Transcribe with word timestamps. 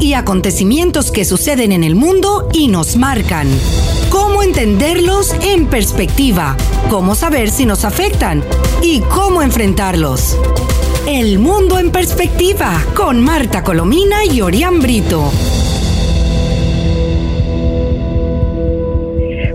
y 0.00 0.14
acontecimientos 0.14 1.12
que 1.12 1.24
suceden 1.24 1.70
en 1.70 1.84
el 1.84 1.94
mundo 1.94 2.48
y 2.52 2.66
nos 2.66 2.96
marcan. 2.96 3.46
Cómo 4.10 4.42
entenderlos 4.42 5.32
en 5.40 5.68
perspectiva, 5.68 6.56
cómo 6.90 7.14
saber 7.14 7.48
si 7.48 7.64
nos 7.64 7.84
afectan 7.84 8.42
y 8.82 9.02
cómo 9.02 9.40
enfrentarlos. 9.40 10.36
El 11.06 11.38
mundo 11.38 11.78
en 11.78 11.92
perspectiva 11.92 12.72
con 12.96 13.22
Marta 13.22 13.62
Colomina 13.62 14.24
y 14.24 14.40
Orián 14.40 14.80
Brito. 14.80 15.30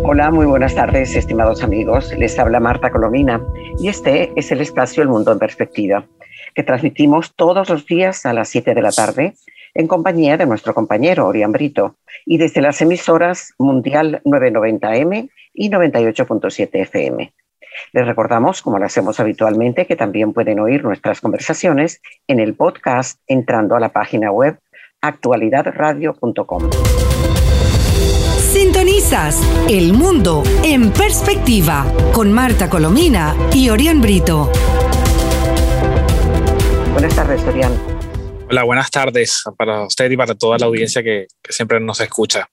Hola, 0.06 0.32
muy 0.32 0.46
buenas 0.46 0.74
tardes, 0.74 1.18
estimados 1.18 1.64
amigos. 1.64 2.14
Les 2.18 2.40
habla 2.40 2.62
Marta 2.62 2.92
Colomina 2.92 3.46
y 3.78 3.90
este 3.90 4.32
es 4.38 4.54
el 4.54 4.62
espacio 4.62 5.04
El 5.04 5.10
Mundo 5.10 5.34
en 5.34 5.40
Perspectiva, 5.40 6.06
que 6.56 6.64
transmitimos 6.64 7.36
todos 7.36 7.68
los 7.68 7.86
días 7.86 8.26
a 8.26 8.32
las 8.32 8.48
7 8.48 8.74
de 8.74 8.82
la 8.82 8.94
tarde 8.94 9.36
en 9.78 9.88
compañía 9.88 10.38
de 10.38 10.48
nuestro 10.48 10.74
compañero 10.74 11.28
Orián 11.28 11.52
Brito 11.52 11.96
y 12.26 12.40
desde 12.40 12.62
las 12.62 12.82
emisoras 12.82 13.54
Mundial 13.60 14.22
990M 14.26 15.30
y 15.54 15.70
98.7 15.70 16.70
FM. 16.74 17.32
Les 17.94 18.08
recordamos, 18.08 18.64
como 18.64 18.80
lo 18.80 18.86
hacemos 18.86 19.20
habitualmente, 19.20 19.86
que 19.86 19.96
también 19.96 20.34
pueden 20.34 20.60
oír 20.60 20.84
nuestras 20.84 21.22
conversaciones 21.22 22.02
en 22.28 22.40
el 22.40 22.56
podcast 22.56 23.22
entrando 23.28 23.76
a 23.76 23.80
la 23.80 23.90
página 23.90 24.32
web 24.32 24.58
actualidadradio.com. 25.00 26.70
Sintonizas 28.40 29.40
El 29.70 29.94
Mundo 29.94 30.42
en 30.64 30.92
Perspectiva 30.92 31.86
con 32.14 32.34
Marta 32.34 32.68
Colomina 32.68 33.36
y 33.54 33.70
Orián 33.70 34.02
Brito. 34.02 34.52
Buenas 36.94 37.16
tardes, 37.16 37.44
Orián. 37.44 37.97
Hola, 38.50 38.64
buenas 38.64 38.90
tardes 38.90 39.44
para 39.58 39.84
usted 39.84 40.10
y 40.10 40.16
para 40.16 40.34
toda 40.34 40.58
la 40.58 40.68
audiencia 40.68 41.04
que, 41.04 41.28
siempre 41.50 41.82
nos 41.82 42.00
escucha. 42.00 42.48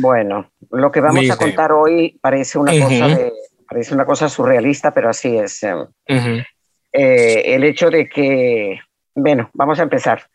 Bueno, 0.00 0.50
lo 0.72 0.90
que 0.90 1.00
vamos 1.00 1.30
a 1.30 1.36
contar 1.36 1.70
hoy 1.70 2.18
parece 2.20 2.58
una 2.58 2.72
cosa 2.72 3.08
de 3.08 3.32
parece 3.68 3.94
una 3.94 4.04
cosa 4.04 4.28
surrealista, 4.28 4.92
pero 4.92 5.10
así 5.10 5.36
es. 5.36 5.62
Eh, 5.62 6.44
eh, 6.92 7.42
el 7.54 7.64
hecho 7.64 7.90
de 7.90 8.08
que, 8.08 8.80
bueno, 9.14 9.50
vamos 9.52 9.78
a 9.78 9.82
empezar. 9.82 10.26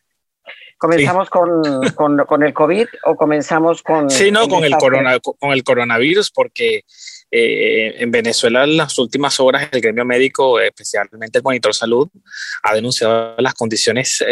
¿Comenzamos 0.77 1.29
con, 1.29 1.61
con, 1.95 2.43
el 2.43 2.53
COVID 2.53 2.87
o 3.05 3.15
comenzamos 3.15 3.81
con... 3.81 4.09
Sí, 4.09 4.31
no, 4.31 4.47
con, 4.47 4.63
el 4.65 4.75
corona, 4.75 5.17
con 5.19 5.51
el 5.51 5.63
coronavirus, 5.63 6.29
porque 6.31 6.83
eh, 7.31 7.95
en 7.97 8.11
Venezuela 8.11 8.65
en 8.65 8.77
las 8.77 8.97
últimas 8.97 9.39
horas 9.39 9.69
el 9.71 9.81
gremio 9.81 10.03
médico, 10.05 10.59
especialmente 10.59 11.39
el 11.39 11.43
monitor 11.43 11.73
salud, 11.73 12.09
ha 12.63 12.73
denunciado 12.73 13.35
las 13.37 13.53
condiciones 13.53 14.23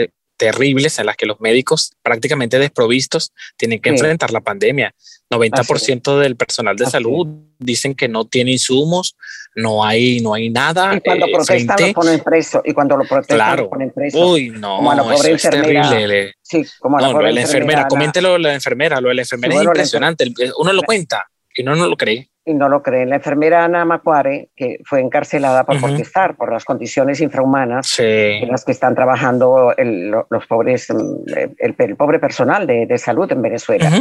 terribles 0.42 0.98
en 0.98 1.06
las 1.06 1.16
que 1.16 1.28
los 1.28 1.40
médicos 1.40 1.94
prácticamente 2.02 2.58
desprovistos 2.58 3.32
tienen 3.58 3.80
que 3.80 3.90
enfrentar 3.90 4.32
la 4.32 4.42
pandemia. 4.42 4.92
90% 5.30 6.18
del 6.18 6.36
personal 6.36 6.76
de 6.76 6.88
salud 6.88 7.28
dicen 7.60 7.94
que 7.94 8.08
no 8.08 8.26
tiene 8.26 8.54
insumos, 8.54 9.16
no 9.56 9.86
hay, 9.86 10.20
no 10.20 10.34
hay 10.34 10.50
nada. 10.50 10.96
Y 10.96 11.02
cuando 11.02 11.28
eh, 11.28 11.32
protestan 11.32 11.78
lo 11.80 11.94
ponen 11.94 12.20
preso. 12.22 12.64
Y 12.66 12.74
cuando 12.74 12.98
lo 12.98 13.06
protestan 13.06 13.38
claro. 13.38 13.64
lo 13.66 13.70
ponen 13.70 13.92
preso. 13.92 14.32
Uy, 14.32 14.50
no, 14.50 14.78
como 14.78 14.92
a 14.92 14.96
la 14.96 15.04
pobre 15.04 15.34
es 15.34 15.42
terrible. 15.44 16.34
Sí, 16.42 16.66
como 16.80 16.98
a 16.98 17.02
la, 17.02 17.08
no, 17.08 17.14
pobre 17.14 17.26
lo 17.26 17.28
de 17.28 17.36
la 17.36 17.42
enfermera. 17.42 17.88
Coméntelo 17.88 18.38
la 18.40 18.54
enfermera. 18.56 19.00
Lo 19.00 19.10
de 19.10 19.16
la 19.16 19.22
enfermera 19.22 19.56
es 19.56 19.64
impresionante. 19.64 20.34
Uno 20.58 20.74
lo 20.74 20.82
cuenta 20.82 21.31
y 21.62 21.64
no, 21.64 21.76
no 21.76 21.88
lo 21.88 21.96
cree 21.96 22.32
y 22.46 22.54
no 22.54 22.70
lo 22.70 22.82
creen. 22.82 23.10
La 23.10 23.18
enfermera 23.18 23.64
Ana 23.64 23.86
Macuare, 23.86 24.50
que 24.56 24.80
fue 24.84 25.00
encarcelada 25.00 25.64
por 25.64 25.80
protestar 25.80 26.36
por 26.36 26.52
las 26.52 26.66
condiciones 26.66 27.22
infrahumanas 27.22 28.00
en 28.00 28.48
las 28.50 28.66
que 28.66 28.72
están 28.72 28.96
trabajando 28.96 29.74
los 29.78 30.48
pobres, 30.48 30.90
mm, 30.90 31.56
el, 31.58 31.96
pobre 31.96 32.20
personal 32.20 32.66
de, 32.66 32.98
salud 32.98 33.32
en 33.32 33.42
Venezuela. 33.42 33.92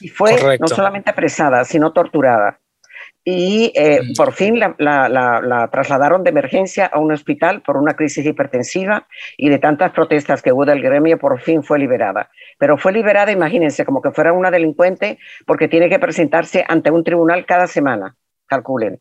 Y 0.00 0.08
fue 0.08 0.58
no 0.58 0.68
solamente 0.68 1.10
apresada, 1.10 1.64
sino 1.64 1.92
torturada 1.92 2.60
y 3.24 3.72
eh, 3.74 4.00
por 4.16 4.32
fin 4.32 4.58
la, 4.58 5.68
trasladaron 5.70 6.24
de 6.24 6.30
emergencia 6.30 6.86
a 6.86 6.98
un 6.98 7.12
hospital 7.12 7.62
por 7.62 7.76
una 7.76 7.94
crisis 7.94 8.24
hipertensiva 8.24 9.06
y 9.36 9.50
de 9.50 9.58
tantas 9.58 9.92
protestas 9.92 10.42
que 10.42 10.52
hubo 10.52 10.64
del 10.64 10.82
gremio, 10.82 11.18
por 11.18 11.40
fin 11.40 11.62
fue 11.62 11.78
liberada. 11.78 12.30
Pero 12.58 12.78
fue 12.78 12.92
liberada, 12.92 13.30
imagínense, 13.30 13.84
como 13.84 14.00
que 14.00 14.10
fuera 14.10 14.32
una 14.32 14.50
delincuente 14.50 15.18
porque 15.46 15.68
tiene 15.68 15.88
que 15.88 15.98
presentarse 15.98 16.64
ante 16.66 16.90
un 16.90 17.04
tribunal 17.04 17.44
cada 17.44 17.66
semana, 17.66 18.16
calculen. 18.46 19.00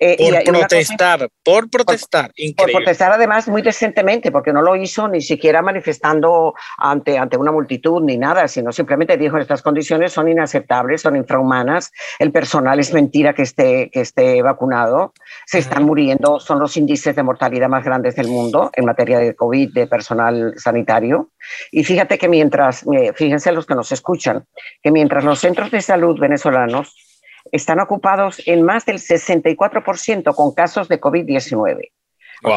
Eh, 0.00 0.16
por 0.44 0.44
protestar, 0.44 1.28
por 1.44 1.70
protestar, 1.70 2.32
Por 2.56 2.72
protestar 2.72 3.12
además 3.12 3.48
muy 3.48 3.62
decentemente, 3.62 4.30
porque 4.30 4.52
no 4.52 4.62
lo 4.62 4.76
hizo 4.76 5.08
ni 5.08 5.20
siquiera 5.20 5.62
manifestando 5.62 6.54
ante, 6.78 7.18
ante 7.18 7.36
una 7.36 7.52
multitud 7.52 8.02
ni 8.02 8.16
nada, 8.16 8.48
sino 8.48 8.72
simplemente 8.72 9.16
dijo 9.16 9.38
estas 9.38 9.62
condiciones 9.62 10.12
son 10.12 10.28
inaceptables, 10.28 11.02
son 11.02 11.16
infrahumanas, 11.16 11.92
el 12.18 12.32
personal 12.32 12.78
es 12.80 12.92
mentira 12.92 13.34
que 13.34 13.42
esté, 13.42 13.90
que 13.90 14.00
esté 14.00 14.42
vacunado, 14.42 15.12
se 15.46 15.58
están 15.58 15.84
muriendo, 15.84 16.40
son 16.40 16.58
los 16.58 16.76
índices 16.76 17.14
de 17.14 17.22
mortalidad 17.22 17.68
más 17.68 17.84
grandes 17.84 18.16
del 18.16 18.28
mundo 18.28 18.70
en 18.74 18.84
materia 18.84 19.18
de 19.18 19.34
COVID, 19.34 19.72
de 19.72 19.86
personal 19.86 20.54
sanitario. 20.56 21.30
Y 21.70 21.84
fíjate 21.84 22.18
que 22.18 22.28
mientras, 22.28 22.84
eh, 22.92 23.12
fíjense 23.14 23.52
los 23.52 23.66
que 23.66 23.74
nos 23.74 23.92
escuchan, 23.92 24.44
que 24.82 24.90
mientras 24.90 25.24
los 25.24 25.38
centros 25.38 25.70
de 25.70 25.80
salud 25.80 26.18
venezolanos 26.18 26.94
están 27.52 27.80
ocupados 27.80 28.42
en 28.46 28.62
más 28.62 28.84
del 28.84 28.98
64% 28.98 30.34
con 30.34 30.54
casos 30.54 30.88
de 30.88 31.00
COVID-19. 31.00 31.90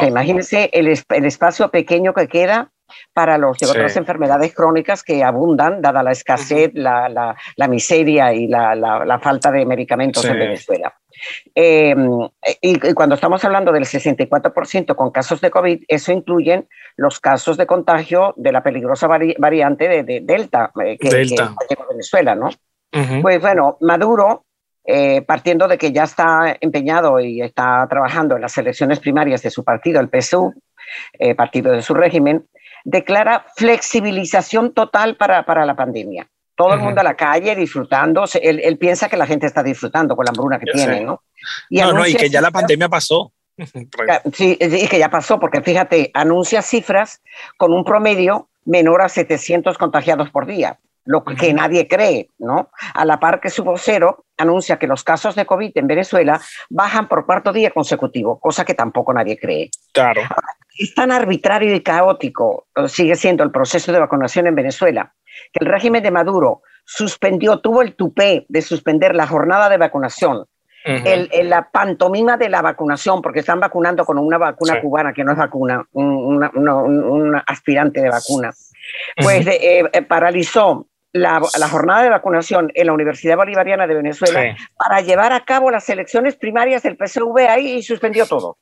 imagínense 0.06 0.70
el, 0.72 0.88
espacio 0.88 1.70
pequeño 1.70 2.14
que 2.14 2.28
queda 2.28 2.70
para 3.12 3.38
los 3.38 3.58
de 3.58 3.66
otras 3.66 3.96
enfermedades 3.96 4.54
crónicas 4.54 5.02
que 5.02 5.24
abundan, 5.24 5.80
dada 5.80 6.02
la 6.02 6.12
escasez, 6.12 6.72
la, 6.74 7.36
miseria 7.68 8.32
y 8.32 8.46
la, 8.46 9.18
falta 9.22 9.50
de 9.50 9.64
medicamentos 9.64 10.24
en 10.24 10.38
Venezuela. 10.38 10.94
Em, 11.54 12.28
y, 12.60 12.78
cuando 12.94 13.14
estamos 13.14 13.44
hablando 13.44 13.72
del 13.72 13.84
64% 13.84 14.94
con 14.94 15.10
casos 15.10 15.40
de 15.40 15.50
COVID, 15.50 15.84
eso 15.86 16.12
incluye 16.12 16.66
los 16.96 17.20
casos 17.20 17.56
de 17.56 17.66
contagio 17.66 18.34
de 18.36 18.52
la 18.52 18.62
peligrosa 18.62 19.06
variante 19.06 20.02
de, 20.02 20.20
Delta, 20.20 20.72
eh, 20.84 20.96
que, 20.98 21.08
Delta. 21.08 21.54
llegó 21.68 21.84
a 21.84 21.88
Venezuela, 21.88 22.34
¿no? 22.34 22.50
Pues 23.22 23.40
bueno, 23.40 23.78
Maduro 23.80 24.44
eh, 24.84 25.22
partiendo 25.22 25.68
de 25.68 25.78
que 25.78 25.92
ya 25.92 26.04
está 26.04 26.56
empeñado 26.60 27.20
y 27.20 27.40
está 27.40 27.86
trabajando 27.88 28.34
en 28.34 28.42
las 28.42 28.56
elecciones 28.58 28.98
primarias 28.98 29.42
de 29.42 29.50
su 29.50 29.62
partido, 29.62 30.00
el 30.00 30.08
PSU, 30.08 30.52
eh, 31.18 31.34
partido 31.34 31.72
de 31.72 31.82
su 31.82 31.94
régimen, 31.94 32.46
declara 32.84 33.46
flexibilización 33.56 34.72
total 34.74 35.16
para, 35.16 35.44
para 35.44 35.64
la 35.64 35.76
pandemia. 35.76 36.26
Todo 36.56 36.74
el 36.74 36.80
mundo 36.80 37.00
a 37.00 37.04
la 37.04 37.14
calle 37.14 37.54
disfrutando. 37.54 38.24
Él, 38.40 38.78
piensa 38.78 39.08
que 39.08 39.16
la 39.16 39.26
gente 39.26 39.46
está 39.46 39.62
disfrutando 39.62 40.14
con 40.14 40.24
la 40.24 40.30
hambruna 40.30 40.58
que 40.58 40.70
tiene, 40.70 41.00
¿no? 41.00 41.22
Y 41.70 41.80
no, 41.80 41.92
no, 41.92 42.06
y 42.06 42.14
que 42.14 42.28
ya 42.28 42.40
la 42.40 42.50
pandemia 42.50 42.88
pasó. 42.88 43.32
sí, 44.32 44.58
y 44.60 44.88
que 44.88 44.98
ya 44.98 45.08
pasó, 45.08 45.38
porque 45.40 45.62
fíjate, 45.62 46.10
anuncia 46.12 46.60
cifras 46.60 47.22
con 47.56 47.72
un 47.72 47.84
promedio 47.84 48.48
menor 48.64 49.02
a 49.02 49.08
700 49.08 49.78
contagiados 49.78 50.30
por 50.30 50.46
día 50.46 50.78
lo 51.04 51.24
que 51.24 51.52
nadie 51.52 51.88
cree, 51.88 52.28
¿no? 52.38 52.70
A 52.94 53.04
la 53.04 53.18
par 53.18 53.40
que 53.40 53.50
su 53.50 53.64
vocero 53.64 54.24
anuncia 54.38 54.78
que 54.78 54.86
los 54.86 55.04
casos 55.04 55.34
de 55.34 55.46
COVID 55.46 55.72
en 55.74 55.86
Venezuela 55.86 56.40
bajan 56.70 57.08
por 57.08 57.26
cuarto 57.26 57.52
día 57.52 57.70
consecutivo, 57.70 58.38
cosa 58.38 58.64
que 58.64 58.74
tampoco 58.74 59.12
nadie 59.12 59.38
cree. 59.38 59.70
Claro. 59.92 60.22
Es 60.78 60.94
tan 60.94 61.12
arbitrario 61.12 61.74
y 61.74 61.82
caótico, 61.82 62.66
eh, 62.76 62.88
sigue 62.88 63.16
siendo 63.16 63.44
el 63.44 63.50
proceso 63.50 63.92
de 63.92 64.00
vacunación 64.00 64.46
en 64.46 64.54
Venezuela, 64.54 65.14
que 65.52 65.64
el 65.64 65.70
régimen 65.70 66.02
de 66.02 66.10
Maduro 66.10 66.62
suspendió, 66.84 67.60
tuvo 67.60 67.82
el 67.82 67.94
tupé 67.94 68.46
de 68.48 68.62
suspender 68.62 69.14
la 69.14 69.26
jornada 69.26 69.68
de 69.68 69.76
vacunación, 69.76 70.46
el, 70.84 71.30
la 71.48 71.70
pantomima 71.70 72.36
de 72.36 72.48
la 72.48 72.60
vacunación, 72.60 73.22
porque 73.22 73.40
están 73.40 73.60
vacunando 73.60 74.04
con 74.04 74.18
una 74.18 74.36
vacuna 74.36 74.80
cubana 74.80 75.12
que 75.12 75.22
no 75.22 75.30
es 75.30 75.38
vacuna, 75.38 75.86
un, 75.92 77.42
aspirante 77.46 78.00
de 78.00 78.10
vacuna. 78.10 78.52
Pues 79.16 79.46
eh, 79.46 79.88
eh, 79.92 80.02
paralizó 80.02 80.88
la, 81.12 81.40
jornada 81.68 82.02
de 82.02 82.10
vacunación 82.10 82.70
en 82.74 82.86
la 82.86 82.92
Universidad 82.92 83.36
Bolivariana 83.36 83.86
de 83.86 83.94
Venezuela 83.94 84.56
para 84.76 85.00
llevar 85.00 85.32
a 85.32 85.44
cabo 85.44 85.70
las 85.70 85.88
elecciones 85.88 86.36
primarias 86.36 86.82
del 86.82 86.96
PSV 86.96 87.48
ahí 87.48 87.72
y 87.74 87.82
suspendió 87.82 88.26
todo. 88.26 88.58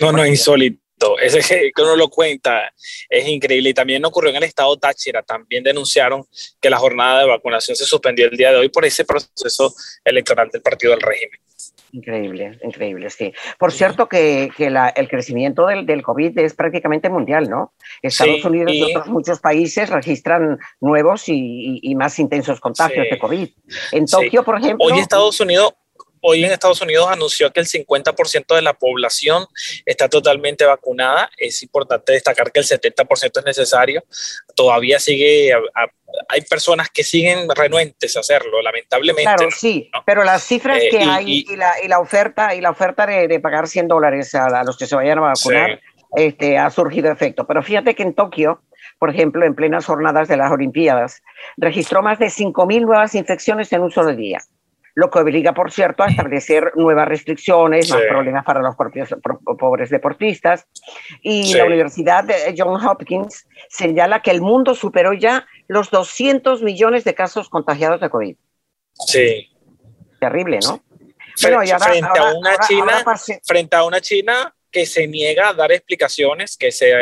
No, 0.00 0.12
no, 0.12 0.26
insólito. 0.26 0.80
Ese 1.20 1.40
que 1.40 1.82
uno 1.82 1.96
lo 1.96 2.08
cuenta 2.08 2.72
es 3.08 3.28
increíble. 3.28 3.70
Y 3.70 3.74
también 3.74 4.04
ocurrió 4.04 4.30
en 4.30 4.36
el 4.36 4.44
estado 4.44 4.76
Táchira. 4.76 5.22
También 5.22 5.62
denunciaron 5.62 6.24
que 6.60 6.70
la 6.70 6.78
jornada 6.78 7.20
de 7.20 7.26
vacunación 7.26 7.76
se 7.76 7.84
suspendió 7.84 8.26
el 8.26 8.36
día 8.36 8.50
de 8.52 8.58
hoy 8.58 8.68
por 8.68 8.84
ese 8.84 9.04
proceso 9.04 9.74
electoral 10.04 10.48
del 10.50 10.62
partido 10.62 10.92
del 10.92 11.02
régimen. 11.02 11.40
Increíble, 11.92 12.58
increíble, 12.64 13.08
sí. 13.08 13.32
Por 13.58 13.70
cierto 13.70 14.08
que, 14.08 14.50
que 14.56 14.68
la, 14.68 14.88
el 14.88 15.08
crecimiento 15.08 15.66
del, 15.66 15.86
del, 15.86 16.02
COVID 16.02 16.36
es 16.38 16.54
prácticamente 16.54 17.08
mundial, 17.08 17.48
¿no? 17.48 17.72
Estados 18.02 18.44
Unidos 18.44 18.72
y, 18.74 18.82
otros 18.82 19.06
muchos 19.06 19.38
países 19.38 19.90
registran 19.90 20.58
nuevos 20.80 21.28
y, 21.28 21.78
y, 21.82 21.94
más 21.94 22.18
intensos 22.18 22.58
contagios 22.58 23.06
de 23.08 23.18
COVID. 23.18 23.48
En 23.92 24.06
Tokio, 24.06 24.42
por 24.42 24.58
ejemplo... 24.58 24.86
Hoy 24.86 24.98
Estados 24.98 25.38
Unidos 25.40 25.74
hoy 26.26 26.42
en 26.42 26.52
Estados 26.52 26.80
Unidos 26.80 27.06
anunció 27.10 27.52
que 27.52 27.60
el 27.60 27.66
50% 27.66 28.54
de 28.54 28.62
la 28.62 28.72
población 28.72 29.46
está 29.84 30.08
totalmente 30.08 30.64
vacunada. 30.64 31.30
Es 31.36 31.62
importante 31.62 32.12
destacar 32.12 32.50
que 32.50 32.60
el 32.60 32.66
70% 32.66 33.38
es 33.38 33.44
necesario. 33.44 34.02
Todavía 34.56 34.98
sigue, 34.98 35.52
hay 36.28 36.40
personas 36.48 36.88
que 36.88 37.04
siguen 37.04 37.46
renuentes 37.54 38.16
a 38.16 38.20
hacerlo, 38.20 38.62
lamentablemente. 38.62 39.22
Claro, 39.22 39.50
sí, 39.50 39.90
pero 40.06 40.24
las 40.24 40.42
cifras 40.42 40.78
eh, 40.80 40.88
que 40.90 40.98
hay 40.98 41.44
y, 41.46 41.56
la, 41.56 41.98
oferta, 42.00 42.54
y 42.54 42.62
la 42.62 42.70
oferta 42.70 43.04
de, 43.04 43.40
pagar 43.40 43.68
100 43.68 43.88
dólares 43.88 44.34
a, 44.34 44.64
los 44.64 44.78
que 44.78 44.86
se 44.86 44.96
vayan 44.96 45.18
a 45.18 45.32
vacunar 45.32 45.80
este, 46.16 46.56
ha 46.56 46.70
surgido 46.70 47.12
efecto. 47.12 47.46
Pero 47.46 47.62
fíjate 47.62 47.94
que 47.94 48.02
en 48.02 48.14
Tokio, 48.14 48.62
por 48.98 49.10
ejemplo, 49.10 49.44
en 49.44 49.54
plenas 49.54 49.84
jornadas 49.84 50.28
de 50.28 50.38
las 50.38 50.50
Olimpiadas, 50.50 51.22
registró 51.58 52.00
más 52.00 52.18
de 52.18 52.26
5.000 52.26 52.80
nuevas 52.80 53.14
infecciones 53.14 53.70
en 53.74 53.82
un 53.82 53.90
solo 53.90 54.16
día 54.16 54.40
lo 54.94 55.10
que 55.10 55.18
obliga, 55.18 55.52
por 55.52 55.72
cierto, 55.72 56.04
a 56.04 56.06
establecer 56.06 56.72
nuevas 56.76 57.08
restricciones, 57.08 57.90
más 57.90 58.02
problemas 58.02 58.44
para 58.44 58.60
los 58.60 58.76
propios 58.76 59.14
pobres 59.58 59.90
deportistas. 59.90 60.66
Y 61.20 61.54
la 61.54 61.64
Universidad 61.64 62.24
de 62.24 62.54
Johns 62.56 62.84
Hopkins 62.84 63.46
señala 63.68 64.22
que 64.22 64.30
el 64.30 64.40
mundo 64.40 64.74
superó 64.74 65.12
ya 65.12 65.46
los 65.66 65.90
200 65.90 66.62
millones 66.62 67.04
de 67.04 67.14
casos 67.14 67.48
contagiados 67.48 68.00
de 68.00 68.10
COVID. 68.10 68.36
Sí. 69.06 69.50
Terrible, 70.20 70.60
¿no? 70.62 70.80
Frente, 71.36 71.72
a 72.20 72.32
una 72.32 72.56
China, 72.58 73.04
frente 73.42 73.76
a 73.76 73.84
una 73.84 74.00
China 74.00 74.53
que 74.74 74.86
se 74.86 75.06
niega 75.06 75.50
a 75.50 75.54
dar 75.54 75.70
explicaciones, 75.70 76.56
que 76.56 76.72
se, 76.72 76.92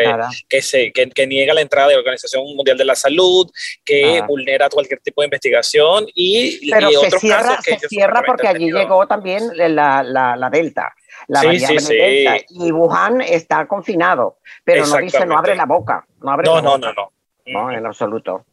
que, 0.47 0.61
se 0.61 0.93
que, 0.93 1.27
niega 1.27 1.55
la 1.55 1.63
entrada 1.63 1.89
de 1.89 1.95
la 1.95 2.01
Organización 2.01 2.45
Mundial 2.55 2.77
de 2.77 2.85
la 2.85 2.95
Salud, 2.95 3.51
que 3.83 4.23
vulnera 4.29 4.69
cualquier 4.69 5.01
tipo 5.01 5.23
de 5.23 5.29
investigación 5.29 6.05
y, 6.15 6.71
Pero 6.71 6.91
se 6.91 6.97
otros 6.99 7.21
cierra, 7.23 7.43
casos 7.43 7.65
que 7.65 7.79
se 7.79 7.89
cierra 7.89 8.23
porque 8.27 8.47
allí 8.47 8.71
llegó 8.71 9.07
también 9.07 9.45
la, 9.57 10.03
la, 10.03 10.37
la 10.37 10.51
Delta. 10.51 10.95
La 11.29 11.41
sí, 11.41 11.61
sí, 11.61 11.79
sí. 11.79 11.97
Delta, 11.97 12.37
y 12.51 12.71
Wuhan 12.71 13.23
está 13.23 13.67
confinado, 13.67 14.37
pero 14.63 14.87
no 14.87 14.99
dice, 14.99 15.25
no 15.25 15.39
abre 15.39 15.57
la 15.57 15.65
boca. 15.65 16.05
No, 16.21 16.31
abre 16.31 16.45
no, 16.45 16.61
no, 16.61 16.77
no, 16.77 16.93
no. 16.93 17.13
No, 17.47 17.73
en 17.73 17.87
absoluto. 17.87 18.45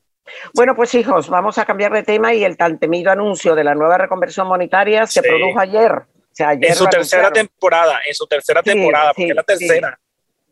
Bueno, 0.54 0.78
pues 0.78 0.96
hijos, 0.96 1.28
vamos 1.28 1.58
a 1.58 1.66
cambiar 1.66 1.92
de 1.92 2.04
tema 2.04 2.34
y 2.34 2.46
el 2.46 2.56
tan 2.56 2.80
temido 2.80 3.12
anuncio 3.12 3.54
de 3.54 3.66
la 3.66 3.76
nueva 3.76 3.98
reconversión 3.98 4.48
monetaria 4.48 5.06
se 5.08 5.22
produjo 5.22 5.60
ayer 5.60 6.04
en 6.40 6.76
su 6.76 6.86
tercera 6.88 7.32
temporada, 7.32 8.00
en 8.06 8.14
su 8.14 8.26
tercera 8.28 8.62
temporada, 8.64 9.14
porque 9.14 9.30
es 9.30 9.36
la 9.36 9.44
tercera. 9.44 10.00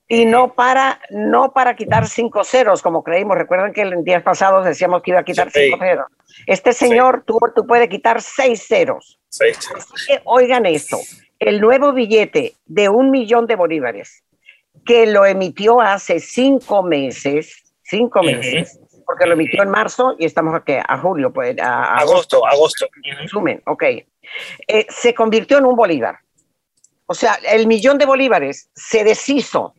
Y 0.10 0.26
no 0.26 0.54
para, 0.54 1.02
no 1.10 1.52
para 1.52 1.76
quitar 1.76 2.08
cinco 2.08 2.46
ceros, 2.46 2.82
como 2.82 3.04
creímos. 3.04 3.38
Recuerden 3.38 3.74
que 3.74 3.82
en 3.82 4.04
días 4.06 4.24
pasados 4.24 4.66
decíamos 4.66 5.02
que 5.02 5.12
iba 5.12 5.20
a 5.20 5.26
quitar 5.26 5.52
cinco 5.52 5.78
ceros. 5.80 6.06
Este 6.46 6.72
señor, 6.72 7.24
tú, 7.26 7.38
tú 7.54 7.68
puedes 7.68 7.90
quitar 7.90 8.22
seis 8.22 8.66
ceros. 8.66 9.20
oigan 10.24 10.66
esto, 10.66 10.98
el 11.40 11.60
nuevo 11.60 11.92
billete 11.92 12.56
de 12.66 12.88
un 12.90 13.12
millón 13.12 13.48
de 13.48 13.56
bolívares, 13.56 14.24
que 14.86 15.08
lo 15.08 15.26
emitió 15.26 15.82
hace 15.82 16.22
cinco 16.22 16.84
meses, 16.84 17.64
cinco 17.84 18.24
meses, 18.24 18.80
porque 19.08 19.26
lo 19.26 19.34
emitió 19.34 19.64
en 19.64 19.70
marzo 19.70 20.16
y 20.20 20.26
estamos 20.26 20.54
aquí 20.54 20.74
a 20.74 20.98
julio, 20.98 21.32
pues 21.32 21.58
a, 21.60 21.96
agosto, 21.96 22.46
agosto. 22.46 22.88
Resumen, 23.18 23.64
ok. 23.66 23.84
Eh, 24.68 24.86
se 24.90 25.14
convirtió 25.14 25.60
en 25.60 25.66
un 25.66 25.78
bolívar. 25.78 26.20
O 27.06 27.14
sea, 27.14 27.40
el 27.50 27.68
millón 27.68 27.98
de 27.98 28.06
bolívares 28.06 28.70
se 28.76 29.06
deshizo 29.06 29.74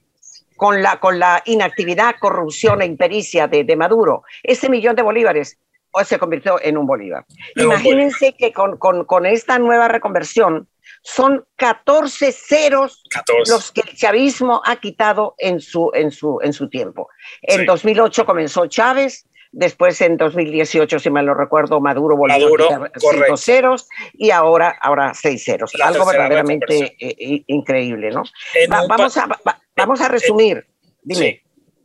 con 0.57 0.83
la, 0.83 0.99
con 0.99 1.19
la 1.19 1.43
inactividad, 1.45 2.15
corrupción 2.19 2.81
e 2.81 2.87
impericia 2.87 3.47
de, 3.49 3.77
Maduro. 3.77 4.23
Ese 4.43 4.71
millón 4.71 4.97
de 4.97 5.03
bolívares 5.03 5.59
hoy 5.91 6.07
se 6.07 6.19
convirtió 6.19 6.59
en 6.63 6.79
un 6.79 6.87
bolívar. 6.87 7.27
Imagínense 7.55 8.35
que 8.35 8.55
con, 8.55 8.79
con, 8.79 9.27
esta 9.27 9.59
nueva 9.59 9.89
reconversión 9.89 10.69
son 11.03 11.47
14 11.57 12.33
ceros 12.33 13.03
los 13.47 13.73
que 13.73 13.83
el 13.83 13.97
chavismo 13.97 14.63
ha 14.65 14.77
quitado 14.77 15.35
en 15.39 15.61
su, 15.61 15.91
en 15.95 16.11
su, 16.11 16.39
en 16.43 16.53
su 16.53 16.69
tiempo. 16.69 17.09
En 17.43 17.67
2008 17.67 18.25
comenzó 18.27 18.67
Chávez, 18.67 19.27
Después 19.51 19.99
en 20.03 20.19
2018, 20.19 20.99
si 20.99 21.11
mal 21.11 21.25
no 21.25 21.33
recuerdo, 21.33 21.81
Maduro 21.81 22.17
volvió 22.17 22.47
a 22.85 22.91
cinco 22.99 23.37
ceros 23.39 23.89
y 24.13 24.31
ahora, 24.31 24.77
ahora 24.81 25.15
seis 25.15 25.43
ceros. 25.43 25.73
Algo 25.81 26.05
verdaderamente 26.05 26.97
eh, 27.01 27.45
increíble, 27.47 28.11
¿no? 28.11 28.25
vamos, 28.69 29.17
a, 29.17 29.27
vamos 29.75 30.01
a 30.03 30.09
resumir. 30.09 30.67
Dime. 31.03 31.43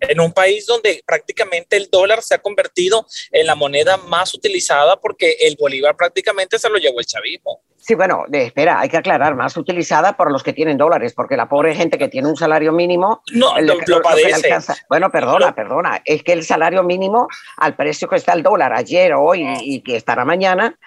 En 0.09 0.19
un 0.19 0.33
país 0.33 0.65
donde 0.65 1.03
prácticamente 1.05 1.77
el 1.77 1.89
dólar 1.89 2.21
se 2.21 2.35
ha 2.35 2.41
convertido 2.41 3.05
en 3.31 3.47
la 3.47 3.55
moneda 3.55 3.97
más 3.97 4.33
utilizada 4.33 4.99
porque 4.99 5.37
el 5.41 5.57
bolívar 5.59 5.95
prácticamente 5.95 6.59
se 6.59 6.69
lo 6.69 6.77
llevó 6.77 6.99
el 6.99 7.05
chavismo. 7.05 7.61
Sí, 7.85 7.95
bueno, 7.95 8.23
espera, 8.31 8.79
hay 8.79 8.87
que 8.87 8.95
aclarar, 8.95 9.35
más 9.35 9.57
utilizada 9.57 10.15
por 10.15 10.31
los 10.31 10.41
que 10.41 10.53
tienen 10.53 10.77
dólares, 10.77 11.13
porque 11.13 11.35
la 11.35 11.49
pobre 11.49 11.75
gente 11.75 11.97
que 11.97 12.07
tiene 12.07 12.29
un 12.29 12.37
salario 12.37 12.71
mínimo... 12.71 13.21
No, 13.33 13.59
lo, 13.59 13.77
padece. 14.01 14.55
bueno, 14.87 15.11
perdona, 15.11 15.53
perdona, 15.53 16.01
es 16.05 16.23
que 16.23 16.31
el 16.31 16.45
salario 16.45 16.81
mínimo, 16.83 17.27
al 17.57 17.75
precio 17.75 18.07
que 18.07 18.15
está 18.15 18.31
el 18.31 18.41
dólar 18.41 18.71
ayer, 18.71 19.13
hoy 19.13 19.45
y 19.59 19.81
que 19.81 19.97
estará 19.97 20.23
mañana, 20.23 20.79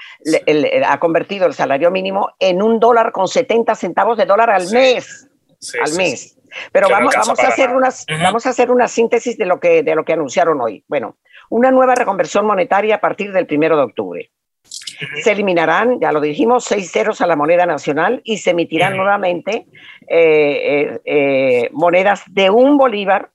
ha 0.87 0.99
convertido 0.99 1.47
el 1.47 1.53
salario 1.53 1.91
mínimo 1.91 2.31
en 2.39 2.63
un 2.63 2.81
dólar 2.81 3.13
con 3.13 3.29
70 3.29 3.75
centavos 3.75 4.17
de 4.17 4.25
dólar 4.25 4.49
al 4.49 4.71
mes. 4.71 5.29
al 5.85 5.93
mes. 5.97 6.36
Pero 6.73 6.89
vamos, 6.89 7.15
vamos, 7.17 7.39
a 7.39 7.49
hacer 7.49 7.71
unas, 7.71 8.07
vamos 8.23 8.47
a 8.47 8.51
hacer 8.51 8.71
una 8.71 8.89
síntesis 8.89 9.37
de 9.39 9.47
lo, 9.47 9.61
que, 9.61 9.83
de 9.83 9.95
lo 9.95 10.05
que 10.05 10.13
anunciaron 10.13 10.61
hoy. 10.61 10.85
Bueno, 10.89 11.17
una 11.51 11.71
nueva 11.71 11.95
reconversión 11.95 12.47
monetaria 12.47 12.97
a 12.97 13.01
partir 13.01 13.33
del 13.33 13.47
primero 13.47 13.77
de 13.77 13.83
octubre. 13.83 14.31
Se 15.23 15.33
eliminarán, 15.33 16.01
ya 16.01 16.11
lo 16.11 16.21
dijimos, 16.21 16.65
seis 16.65 16.91
ceros 16.91 17.21
a 17.21 17.27
la 17.27 17.37
moneda 17.37 17.67
nacional 17.67 18.21
y 18.25 18.39
se 18.39 18.51
emitirán 18.51 18.97
nuevamente 18.97 19.67
eh, 20.09 20.99
eh, 20.99 21.01
eh, 21.05 21.69
monedas 21.73 22.23
de 22.27 22.51
un 22.51 22.77
bolívar, 22.77 23.31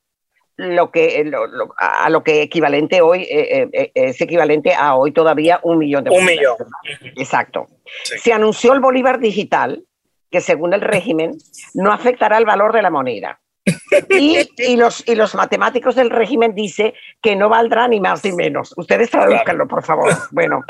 lo 0.58 0.92
que, 0.92 1.32
a 1.78 2.10
lo 2.10 2.24
que 2.24 2.42
equivalente 2.42 3.02
hoy 3.02 3.26
es 3.30 4.22
equivalente 4.22 4.76
a 4.76 4.96
hoy 4.96 5.12
todavía 5.12 5.60
un 5.64 5.80
millón 5.80 6.04
de 6.04 6.12
bolívares. 6.12 6.40
Un 6.40 6.68
millón. 7.00 7.16
Exacto. 7.16 7.68
Se 7.84 8.34
anunció 8.34 8.74
el 8.74 8.80
bolívar 8.80 9.20
digital, 9.20 9.84
que 10.31 10.42
según 10.42 10.74
el 10.74 10.81
régimen 10.81 11.38
no 11.74 11.92
afectará 11.92 12.38
el 12.38 12.45
valor 12.45 12.74
de 12.74 12.81
la 12.81 12.89
moneda. 12.89 13.39
Y, 14.57 14.78
los, 14.78 15.07
y 15.07 15.16
los 15.16 15.36
matemáticos 15.36 15.95
del 15.95 16.10
régimen 16.10 16.56
dice 16.56 16.94
que 17.22 17.36
no 17.36 17.50
valdrá 17.50 17.88
ni 17.88 18.00
más 18.00 18.24
ni 18.24 18.31
menos. 18.31 18.74
Ustedes 18.78 19.10
traduzcanlo, 19.10 19.68
por 19.68 19.83
favor. 19.83 20.12
Bueno, 20.31 20.63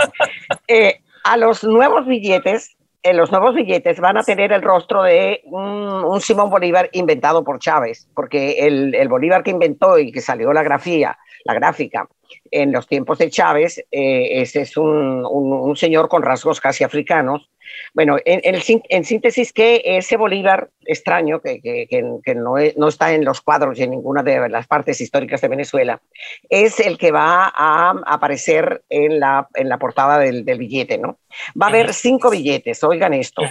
eh, 0.68 1.02
a 1.24 1.38
los 1.38 1.64
nuevos 1.64 2.06
billetes, 2.08 2.76
en 3.04 3.18
los 3.18 3.32
nuevos 3.32 3.56
billetes 3.56 4.00
van 4.00 4.18
a 4.18 4.24
tener 4.24 4.52
el 4.52 4.62
rostro 4.62 5.04
de 5.04 5.42
un, 5.46 6.20
Simón 6.22 6.50
Bolívar 6.50 6.90
inventado 6.94 7.44
por 7.44 7.60
Chávez, 7.60 8.08
porque 8.14 8.54
el, 8.60 8.94
el, 8.96 9.08
Bolívar 9.08 9.44
que 9.44 9.52
inventó 9.52 9.98
y 9.98 10.12
que 10.12 10.22
salió 10.22 10.52
la 10.52 10.64
grafía, 10.64 11.18
la 11.46 11.54
gráfica, 11.54 12.08
en 12.50 12.72
los 12.72 12.88
tiempos 12.88 13.18
de 13.18 13.30
Chávez, 13.30 13.80
eh, 13.92 14.42
ese 14.42 14.62
es 14.62 14.78
un, 14.78 15.26
un, 15.26 15.76
señor 15.76 16.10
con 16.10 16.22
rasgos 16.22 16.60
casi 16.60 16.84
africanos. 16.84 17.50
Bueno, 17.94 18.18
en, 18.26 18.42
en, 18.44 19.04
síntesis, 19.04 19.54
que 19.54 19.82
ese 19.84 20.18
Bolívar 20.18 20.70
extraño, 20.86 21.42
que, 21.42 21.62
que, 21.62 21.88
que 21.90 22.36
no, 22.36 22.56
no, 22.78 22.88
está 22.88 23.14
en 23.14 23.26
los 23.26 23.42
cuadros 23.42 23.78
y 23.80 23.84
en 23.84 23.92
ninguna 23.92 24.24
de 24.24 24.50
las 24.50 24.68
partes 24.68 25.02
históricas 25.02 25.42
de 25.42 25.48
Venezuela, 25.48 26.02
es 26.50 26.80
el 26.80 26.98
que 26.98 27.12
va 27.12 27.52
a 27.54 27.92
aparecer 28.06 28.84
en 28.90 29.20
la, 29.20 29.48
en 29.56 29.70
la 29.70 29.78
portada 29.78 30.20
del, 30.20 30.46
del 30.46 30.58
billete, 30.58 30.98
¿no? 30.98 31.20
Va 31.60 31.68
a 31.68 31.70
haber 31.70 31.94
cinco 31.94 32.30
billetes, 32.30 32.84
oigan 32.84 33.14
esto. 33.14 33.44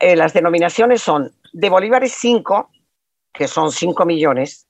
Eh, 0.00 0.16
las 0.16 0.32
denominaciones 0.32 1.02
son 1.02 1.32
de 1.52 1.70
Bolívares 1.70 2.12
5, 2.18 2.70
que 3.32 3.48
son 3.48 3.72
5 3.72 4.04
millones, 4.04 4.66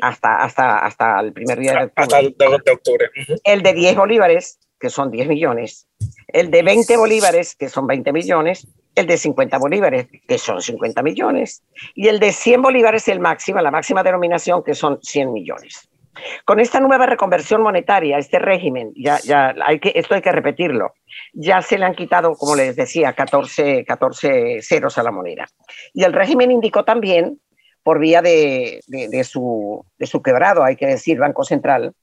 hasta, 0.00 0.42
hasta, 0.42 0.78
hasta 0.78 1.20
el 1.20 1.32
primer 1.32 1.58
día 1.58 1.72
de 1.72 1.84
octubre. 1.84 2.02
Hasta 2.04 2.18
el 2.20 2.36
de 2.36 2.72
octubre. 2.72 3.10
El 3.44 3.62
de 3.62 3.72
10 3.72 3.96
bolívares, 3.96 4.58
que 4.80 4.90
son 4.90 5.10
10 5.10 5.28
millones. 5.28 5.86
El 6.26 6.50
de 6.50 6.62
20 6.62 6.96
bolívares, 6.96 7.54
que 7.54 7.68
son 7.68 7.86
20 7.86 8.12
millones. 8.12 8.66
El 8.94 9.06
de 9.06 9.16
50 9.18 9.58
bolívares, 9.58 10.08
que 10.26 10.38
son 10.38 10.60
50 10.60 11.02
millones. 11.02 11.62
Y 11.94 12.08
el 12.08 12.18
de 12.18 12.32
100 12.32 12.62
bolívares, 12.62 13.06
el 13.08 13.20
máximo, 13.20 13.60
la 13.60 13.70
máxima 13.70 14.02
denominación, 14.02 14.64
que 14.64 14.74
son 14.74 14.98
100 15.02 15.32
millones. 15.32 15.88
Con 16.44 16.58
esta 16.58 16.80
nueva 16.80 17.06
reconversión 17.06 17.62
monetaria, 17.62 18.18
este 18.18 18.38
régimen, 18.38 18.92
ya, 18.96 19.20
ya 19.20 19.54
hay 19.64 19.78
que, 19.78 19.92
esto 19.94 20.14
hay 20.14 20.22
que 20.22 20.32
repetirlo, 20.32 20.94
ya 21.32 21.62
se 21.62 21.78
le 21.78 21.84
han 21.84 21.94
quitado, 21.94 22.34
como 22.34 22.56
les 22.56 22.74
decía, 22.74 23.12
14, 23.12 23.84
14 23.84 24.60
ceros 24.60 24.98
a 24.98 25.04
la 25.04 25.12
moneda. 25.12 25.46
Y 25.94 26.02
el 26.02 26.12
régimen 26.12 26.50
indicó 26.50 26.84
también 26.84 27.40
por 27.82 28.00
vía 28.00 28.22
de, 28.22 28.80
de, 28.88 29.24
su, 29.24 29.84
de 29.98 30.06
su 30.06 30.20
quebrado, 30.20 30.64
hay 30.64 30.76
que 30.76 30.86
decir, 30.86 31.18
Banco 31.18 31.44
Central, 31.44 31.94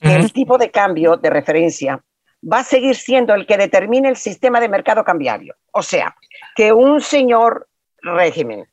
que 0.00 0.14
el 0.14 0.32
tipo 0.32 0.58
de 0.58 0.70
cambio 0.70 1.16
de 1.16 1.30
referencia 1.30 2.02
va 2.42 2.58
a 2.58 2.64
seguir 2.64 2.94
siendo 2.96 3.34
el 3.34 3.46
que 3.46 3.56
determine 3.56 4.08
el 4.08 4.16
sistema 4.16 4.60
de 4.60 4.68
mercado 4.68 5.04
cambiario. 5.04 5.54
O 5.72 5.82
sea, 5.82 6.16
que 6.54 6.72
un 6.72 7.00
señor 7.00 7.68
régimen 8.02 8.66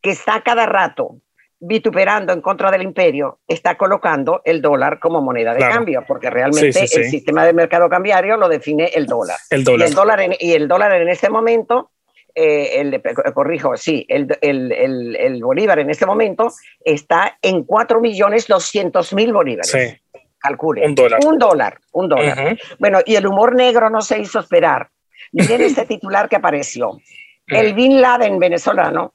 que 0.00 0.10
está 0.10 0.42
cada 0.42 0.66
rato 0.66 1.20
vituperando 1.60 2.32
en 2.32 2.40
contra 2.40 2.70
del 2.70 2.82
imperio, 2.82 3.40
está 3.48 3.76
colocando 3.76 4.40
el 4.44 4.62
dólar 4.62 5.00
como 5.00 5.20
moneda 5.20 5.54
de 5.54 5.60
cambio, 5.60 6.04
porque 6.06 6.30
realmente 6.30 6.80
el 6.80 7.04
sistema 7.10 7.44
de 7.44 7.52
mercado 7.52 7.88
cambiario 7.88 8.36
lo 8.36 8.48
define 8.48 8.86
el 8.94 9.06
dólar. 9.06 9.38
El 9.50 9.64
dólar. 9.64 9.88
Y 9.88 9.90
el 9.90 9.94
dólar 9.94 10.20
en, 10.20 10.34
y 10.38 10.52
el 10.52 10.68
dólar 10.68 10.92
en 10.92 11.08
este 11.08 11.28
momento, 11.28 11.90
eh, 12.34 12.80
el, 12.80 13.02
corrijo, 13.34 13.76
sí, 13.76 14.06
el, 14.08 14.28
el, 14.40 15.16
el, 15.16 15.42
bolívar 15.42 15.80
en 15.80 15.90
este 15.90 16.06
momento 16.06 16.52
está 16.84 17.38
en 17.42 17.66
4.200.000 17.66 19.32
bolívares. 19.32 20.00
Calcule. 20.38 20.86
Un 20.86 20.94
dólar. 20.94 21.20
Un 21.24 21.38
dólar, 21.38 21.80
un 21.92 22.08
dólar. 22.08 22.58
Bueno, 22.78 23.00
y 23.04 23.16
el 23.16 23.26
humor 23.26 23.54
negro 23.54 23.90
no 23.90 24.00
se 24.00 24.18
hizo 24.18 24.38
esperar. 24.38 24.88
Miren 25.32 25.62
este 25.62 25.86
titular 25.86 26.28
que 26.28 26.36
apareció. 26.36 26.98
El 27.46 27.74
Bin 27.74 28.00
Laden 28.00 28.38
venezolano, 28.38 29.14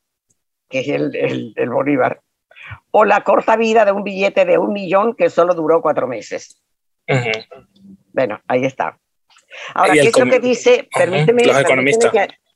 que 0.68 0.80
es 0.80 0.88
el, 0.88 1.53
el 1.56 1.70
Bolívar, 1.70 2.20
o 2.92 3.06
la 3.06 3.24
corta 3.24 3.56
vida 3.56 3.86
de 3.86 3.92
un 3.92 4.03
billete 4.03 4.46
de 4.46 4.58
un 4.58 4.74
millón 4.74 5.15
que 5.15 5.30
solo 5.30 5.53
duró 5.53 5.82
cuatro 5.82 6.08
meses. 6.08 6.62
Bueno, 8.12 8.42
ahí 8.48 8.65
está. 8.65 8.98
Ahora, 9.74 9.94
¿qué 9.94 10.08
es 10.08 10.18
lo 10.18 10.25
que 10.25 10.39
dice? 10.39 10.88
Permíteme, 10.96 11.46
Los 11.46 11.60
economistas. 11.60 12.12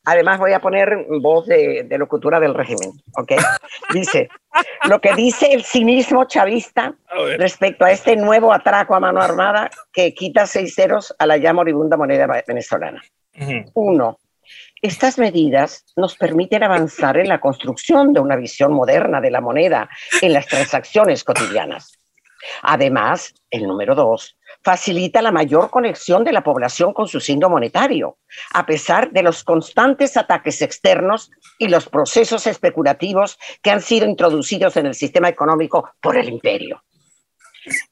Además 0.07 0.39
voy 0.39 0.53
a 0.53 0.61
poner 0.61 1.05
voz 1.21 1.45
de, 1.47 1.83
de, 1.83 1.97
locutura 1.97 2.39
del 2.39 2.53
régimen, 2.53 2.93
¿ok? 3.17 3.33
Dice, 3.93 4.29
lo 4.85 5.01
que 5.01 5.13
dice 5.13 5.51
el 5.51 5.65
cinismo 5.65 6.23
chavista 6.23 6.95
respecto 7.37 7.83
a 7.83 7.91
este 7.91 8.15
nuevo 8.15 8.53
atraco 8.53 8.95
a 8.95 9.01
mano 9.01 9.21
armada 9.21 9.69
que 9.91 10.13
quita 10.13 10.47
seis 10.47 10.75
ceros 10.75 11.13
a 11.19 11.25
la 11.25 11.35
ya 11.35 11.53
moribunda 11.53 11.97
moneda 11.97 12.25
venezolana. 12.47 13.03
Uno, 13.73 14.17
estas 14.81 15.19
medidas 15.19 15.85
nos 15.97 16.15
permiten 16.15 16.63
avanzar 16.63 17.17
en 17.17 17.27
la 17.27 17.41
construcción 17.41 18.13
de 18.13 18.21
una 18.21 18.37
visión 18.37 18.71
moderna 18.71 19.19
de 19.19 19.31
la 19.31 19.41
moneda 19.41 19.89
en 20.21 20.31
las 20.31 20.47
transacciones 20.47 21.25
cotidianas. 21.25 21.99
Además, 22.61 23.33
el 23.49 23.67
número 23.67 23.93
dos, 23.93 24.37
facilita 24.63 25.21
la 25.21 25.31
mayor 25.31 25.69
conexión 25.69 26.23
de 26.23 26.31
la 26.31 26.43
población 26.43 26.93
con 26.93 27.07
su 27.07 27.19
signo 27.19 27.49
monetario, 27.49 28.17
a 28.53 28.65
pesar 28.65 29.11
de 29.11 29.23
los 29.23 29.43
constantes 29.43 30.17
ataques 30.17 30.61
externos 30.61 31.31
y 31.57 31.67
los 31.67 31.87
procesos 31.87 32.47
especulativos 32.47 33.37
que 33.61 33.71
han 33.71 33.81
sido 33.81 34.05
introducidos 34.05 34.77
en 34.77 34.87
el 34.87 34.95
sistema 34.95 35.29
económico 35.29 35.91
por 36.01 36.17
el 36.17 36.29
imperio. 36.29 36.83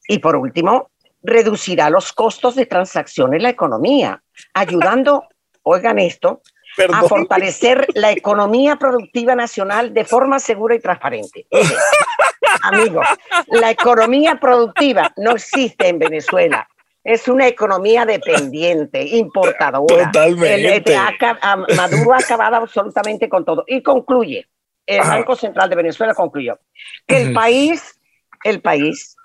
Y 0.08 0.18
por 0.18 0.36
último, 0.36 0.90
reducirá 1.22 1.90
los 1.90 2.12
costos 2.12 2.54
de 2.54 2.66
transacción 2.66 3.34
en 3.34 3.42
la 3.42 3.50
economía, 3.50 4.22
ayudando, 4.54 5.24
oigan 5.62 5.98
esto, 5.98 6.42
a 6.92 7.02
fortalecer 7.02 7.86
la 7.94 8.12
economía 8.12 8.76
productiva 8.76 9.34
nacional 9.34 9.94
de 9.94 10.04
forma 10.04 10.38
segura 10.38 10.74
y 10.74 10.80
transparente. 10.80 11.46
Amigos, 12.68 13.06
la 13.48 13.70
economía 13.70 14.38
productiva 14.40 15.12
no 15.16 15.32
existe 15.32 15.88
en 15.88 15.98
Venezuela. 15.98 16.68
Es 17.04 17.28
una 17.28 17.46
economía 17.46 18.04
dependiente, 18.04 19.00
importadora. 19.02 20.06
Totalmente. 20.06 20.96
Maduro 21.76 22.14
ha 22.14 22.18
acabado 22.18 22.56
absolutamente 22.56 23.28
con 23.28 23.44
todo. 23.44 23.64
Y 23.66 23.82
concluye, 23.82 24.48
el 24.86 25.00
Banco 25.00 25.36
Central 25.36 25.68
de 25.70 25.76
Venezuela 25.76 26.14
concluyó 26.14 26.58
que 27.06 27.22
el 27.22 27.32
país, 27.32 28.00
el 28.44 28.60
país 28.60 29.16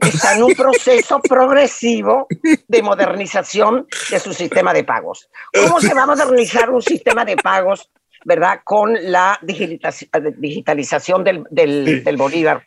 está 0.00 0.34
en 0.34 0.42
un 0.42 0.54
proceso 0.54 1.20
progresivo 1.20 2.26
de 2.68 2.82
modernización 2.82 3.86
de 4.10 4.18
su 4.18 4.32
sistema 4.32 4.72
de 4.72 4.84
pagos. 4.84 5.28
¿Cómo 5.52 5.80
se 5.80 5.94
va 5.94 6.02
a 6.02 6.06
modernizar 6.06 6.70
un 6.70 6.82
sistema 6.82 7.24
de 7.24 7.36
pagos, 7.36 7.90
verdad, 8.24 8.60
con 8.64 8.96
la 9.00 9.38
digitalización 9.42 11.24
del, 11.24 11.44
del, 11.50 12.16
Bolívar? 12.16 12.66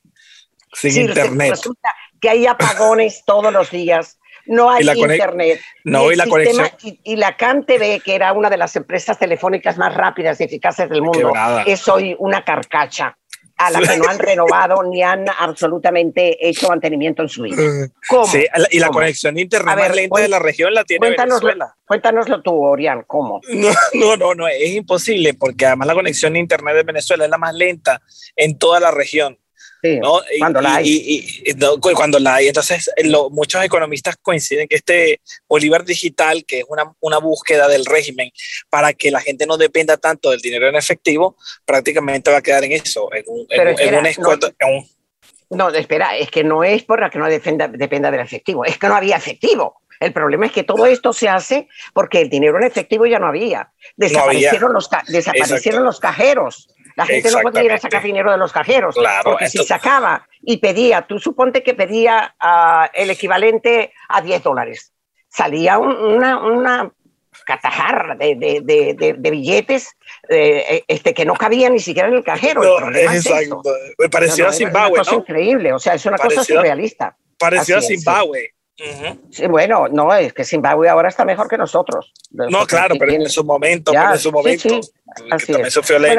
Sin 0.74 1.02
internet. 1.02 1.52
Resulta 1.52 1.94
que 2.20 2.30
hay 2.30 2.48
apagones 2.48 3.24
todos 3.26 3.52
los 3.52 3.72
días. 3.72 4.20
No 4.46 4.70
hay 4.70 4.88
internet. 4.88 5.60
No, 5.84 6.12
y, 6.12 6.16
la 6.16 6.26
conexión. 6.26 6.70
Y, 6.82 7.16
la 7.18 7.36
CanTV, 7.36 8.02
que 8.02 8.16
era 8.16 8.32
una 8.32 8.50
de 8.50 8.58
las 8.58 8.76
empresas 8.76 9.20
telefónicas 9.20 9.78
más 9.78 9.94
rápidas 9.94 10.40
y 10.40 10.46
eficaces 10.46 10.90
del 10.90 11.02
mundo, 11.02 11.34
es 11.66 11.88
hoy 11.88 12.16
una 12.18 12.46
carcacha 12.46 13.18
a 13.58 13.72
la 13.72 13.80
que 13.80 13.98
no 13.98 14.08
han 14.08 14.20
renovado 14.20 14.84
ni 14.84 15.02
han 15.02 15.26
absolutamente 15.40 16.48
hecho 16.48 16.70
mantenimiento 16.70 17.24
en 17.24 17.30
su 17.30 17.44
vida. 17.44 17.58
¿Cómo? 18.08 18.28
Sí, 18.28 18.46
y 18.72 18.80
la 18.80 18.90
conexión 18.90 19.36
de 19.36 19.42
internet 19.42 19.76
más 19.76 19.96
lenta 19.96 20.22
de 20.22 20.28
la 20.28 20.40
región 20.40 20.74
la 20.74 20.84
tiene 20.84 21.10
Venezuela. 21.10 21.76
Cuéntanoslo 21.86 22.42
tú, 22.42 22.54
Orián, 22.64 23.04
¿cómo? 23.08 23.42
No, 23.50 23.70
no, 23.94 24.18
no, 24.18 24.36
no, 24.36 24.48
es 24.48 24.70
imposible 24.70 25.34
porque 25.34 25.66
además 25.66 25.88
la 25.88 25.94
conexión 25.96 26.34
de 26.34 26.40
internet 26.40 26.76
de 26.76 26.84
Venezuela 26.84 27.26
es 27.26 27.32
la 27.32 27.38
más 27.38 27.54
lenta 27.56 28.02
en 28.36 28.58
toda 28.58 28.80
la 28.80 28.92
región 28.92 29.40
cuando 30.40 30.62
la 30.62 30.76
hay. 30.76 30.86
Y, 30.88 31.54
cuando 31.94 32.20
la 32.20 32.36
hay. 32.36 32.48
Entonces, 32.48 32.90
muchos 33.32 33.64
economistas 33.64 34.16
coinciden 34.22 34.68
que 34.68 34.76
este 34.76 35.22
Bolívar 35.48 35.84
digital, 35.86 36.46
que 36.46 36.60
es 36.60 36.66
una, 36.68 36.92
una, 37.00 37.18
búsqueda 37.18 37.68
del 37.68 37.86
régimen 37.86 38.32
para 38.70 38.94
que 38.94 39.12
la 39.12 39.20
gente 39.20 39.46
no 39.46 39.58
dependa 39.58 39.98
tanto 39.98 40.32
del 40.32 40.40
dinero 40.40 40.68
en 40.68 40.76
efectivo, 40.76 41.36
prácticamente 41.66 42.32
va 42.32 42.38
a 42.38 42.42
quedar 42.42 42.64
en 42.64 42.74
eso, 42.74 43.10
en 43.14 43.24
un, 43.28 43.46
en, 43.50 44.06
no, 45.50 45.70
espera, 45.70 46.18
es 46.18 46.30
que 46.30 46.44
no 46.44 46.64
es 46.64 46.84
por 46.84 47.00
la 47.00 47.10
que 47.10 47.20
no 47.20 47.28
dependa, 47.28 47.68
dependa 47.68 48.12
del 48.12 48.20
efectivo, 48.20 48.66
es 48.66 48.78
que 48.78 48.88
no 48.88 48.96
había 48.96 49.16
efectivo. 49.16 49.82
El 50.00 50.14
problema 50.14 50.46
es 50.46 50.52
que 50.52 50.64
todo 50.64 50.86
esto 50.86 51.12
se 51.12 51.28
hace 51.28 51.68
porque 51.94 52.22
el 52.22 52.30
dinero 52.30 52.58
en 52.58 52.66
efectivo 52.66 53.06
ya 53.08 53.18
no 53.18 53.28
había. 53.28 53.72
Desaparecieron, 53.96 54.74
Los, 54.74 54.90
desaparecieron 55.08 55.84
los 55.84 56.00
cajeros. 56.00 56.70
La 56.98 57.06
gente 57.06 57.30
no 57.30 57.42
podía 57.42 57.64
ir 57.64 57.72
a 57.72 57.78
sacar 57.78 58.02
dinero 58.02 58.32
de 58.32 58.38
los 58.40 58.52
cajeros. 58.52 58.98
porque 59.24 59.48
si 59.50 59.64
sacaba 59.64 60.28
y 60.42 60.58
pedía, 60.58 61.04
tú 61.04 61.20
suponte 61.20 61.62
que 61.62 61.76
pedía 61.76 62.36
ah, 62.40 62.90
el 62.92 63.12
equivalente 63.12 63.94
a 64.10 64.22
10 64.22 64.42
dólares. 64.42 64.94
Salía 65.30 65.78
una, 65.78 66.40
una 66.40 66.92
catajarra 67.46 68.16
de, 68.16 68.36
de, 68.36 69.16
de, 69.16 69.32
billetes 69.32 69.96
eh, 70.28 70.84
este, 70.88 71.14
que 71.14 71.24
no 71.24 71.36
cabía 71.36 71.70
ni 71.70 71.80
siquiera 71.80 72.08
en 72.08 72.16
el 72.16 72.24
cajero. 72.24 72.64
exacto. 72.96 73.62
Me 74.00 74.10
pareció 74.10 74.48
a 74.48 74.52
Zimbabue. 74.52 75.00
Es 75.00 75.08
una 75.08 75.18
cosa 75.18 75.32
increíble, 75.32 75.74
o 75.74 75.80
sea, 75.80 75.94
es 75.94 76.06
una 76.08 76.18
cosa 76.18 76.44
surrealista. 76.44 77.16
Pareció 77.38 77.78
a 77.78 77.82
Zimbabue. 77.82 78.40
sí, 78.40 78.57
bueno, 79.50 79.88
no, 79.88 80.14
es 80.14 80.34
que 80.34 80.44
Zimbabue 80.44 80.90
ahora 80.90 81.10
está 81.10 81.26
mejor 81.26 81.48
que 81.48 81.58
nosotros. 81.58 82.14
No, 82.32 82.66
claro, 82.66 82.96
pero 83.00 83.12
en 83.12 83.30
su 83.30 83.44
momento, 83.44 83.92
pero 83.92 84.14
en 84.14 84.20
su 84.20 84.32
momento. 84.32 84.80
Así 85.32 85.54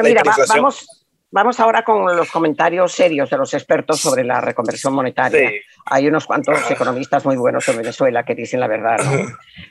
mira, 0.03 0.23
vamos, 0.49 0.87
vamos 1.31 1.61
ahora 1.61 1.83
con 1.83 2.17
los 2.17 2.31
comentarios 2.31 2.93
serios 2.93 3.31
de 3.31 3.37
los 3.37 3.53
expertos 3.55 4.01
sobre 4.01 4.25
la 4.25 4.41
reconversión 4.41 4.93
monetaria. 4.93 5.51
Hay 5.87 6.09
unos 6.09 6.27
cuantos 6.27 6.71
economistas 6.71 7.25
muy 7.25 7.37
buenos 7.37 7.69
en 7.69 7.77
Venezuela 7.77 8.25
que 8.25 8.35
dicen 8.35 8.61
la 8.61 8.67
verdad. 8.67 8.99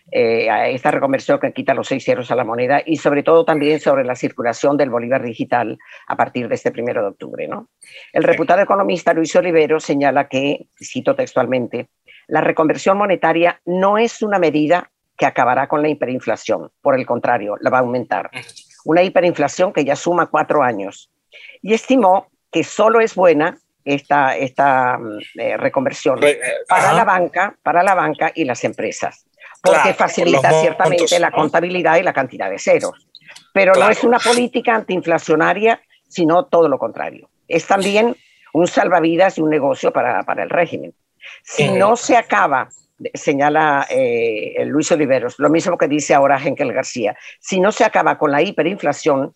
Eh, 0.10 0.48
esta 0.74 0.92
reconversión 0.92 1.38
que 1.38 1.52
quita 1.52 1.74
los 1.74 1.88
seis 1.88 2.06
ceros 2.06 2.32
a 2.32 2.36
la 2.36 2.46
moneda 2.46 2.82
y 2.86 2.96
sobre 2.96 3.24
todo 3.24 3.44
también 3.44 3.82
sobre 3.82 4.06
la 4.06 4.16
circulación 4.16 4.78
del 4.78 4.90
bolívar 4.90 5.22
digital 5.22 5.78
a 6.08 6.16
partir 6.16 6.48
de 6.48 6.56
este 6.56 6.72
primero 6.72 7.02
de 7.02 7.10
octubre. 7.10 7.48
¿no? 7.48 7.68
El 8.14 8.24
reputado 8.24 8.62
economista 8.62 9.14
Luis 9.14 9.36
Olivero 9.36 9.82
señala 9.82 10.30
que, 10.30 10.68
cito 10.82 11.14
textualmente, 11.14 11.90
la 12.28 12.42
reconversión 12.42 12.98
monetaria 12.98 13.62
no 13.66 13.98
es 13.98 14.22
una 14.22 14.40
medida 14.40 14.92
que 15.18 15.26
acabará 15.26 15.68
con 15.68 15.82
la 15.82 15.90
hiperinflación. 15.90 16.72
Por 16.82 16.96
el 16.96 17.06
contrario, 17.06 17.56
la 17.60 17.70
va 17.70 17.78
a 17.78 17.82
aumentar 17.82 18.30
una 18.86 19.04
hiperinflación 19.04 19.74
que 19.74 19.84
ya 19.84 19.96
suma 19.96 20.28
cuatro 20.28 20.64
años. 20.64 21.10
Y 21.62 21.74
estimó 21.74 22.28
que 22.52 22.64
solo 22.64 23.02
es 23.02 23.16
buena 23.16 23.58
esta, 23.84 24.38
esta 24.38 24.98
mm, 24.98 25.20
eh, 25.40 25.58
reconversión 25.58 26.24
eh, 26.24 26.40
para 26.68 26.94
la 26.94 27.04
banca, 27.04 27.56
para 27.64 27.84
la 27.84 27.96
banca 27.96 28.32
y 28.34 28.46
las 28.46 28.64
empresas, 28.64 29.26
porque 29.62 29.94
facilita 29.94 30.52
ciertamente 30.52 31.20
la 31.20 31.32
contabilidad 31.32 31.98
y 31.98 32.04
la 32.04 32.14
cantidad 32.14 32.50
de 32.50 32.60
ceros. 32.60 33.08
Pero 33.54 33.74
no 33.74 33.90
es 33.90 34.04
una 34.04 34.20
política 34.20 34.76
antiinflacionaria, 34.76 35.82
sino 36.08 36.46
todo 36.46 36.70
lo 36.70 36.78
contrario. 36.78 37.30
Es 37.48 37.66
también 37.66 38.16
un 38.54 38.68
salvavidas 38.68 39.38
y 39.38 39.42
un 39.42 39.50
negocio 39.50 39.92
para, 39.92 40.24
para 40.24 40.44
el 40.44 40.50
régimen. 40.50 40.94
Si 41.44 41.70
no 41.70 41.96
se 41.96 42.16
acaba 42.16 42.70
señala 43.14 43.86
eh, 43.90 44.64
Luis 44.66 44.92
Oliveros, 44.92 45.36
lo 45.38 45.50
mismo 45.50 45.78
que 45.78 45.88
dice 45.88 46.14
ahora 46.14 46.42
Henkel 46.44 46.74
García, 46.74 47.16
si 47.40 47.60
no 47.60 47.72
se 47.72 47.84
acaba 47.84 48.18
con 48.18 48.32
la 48.32 48.42
hiperinflación, 48.42 49.34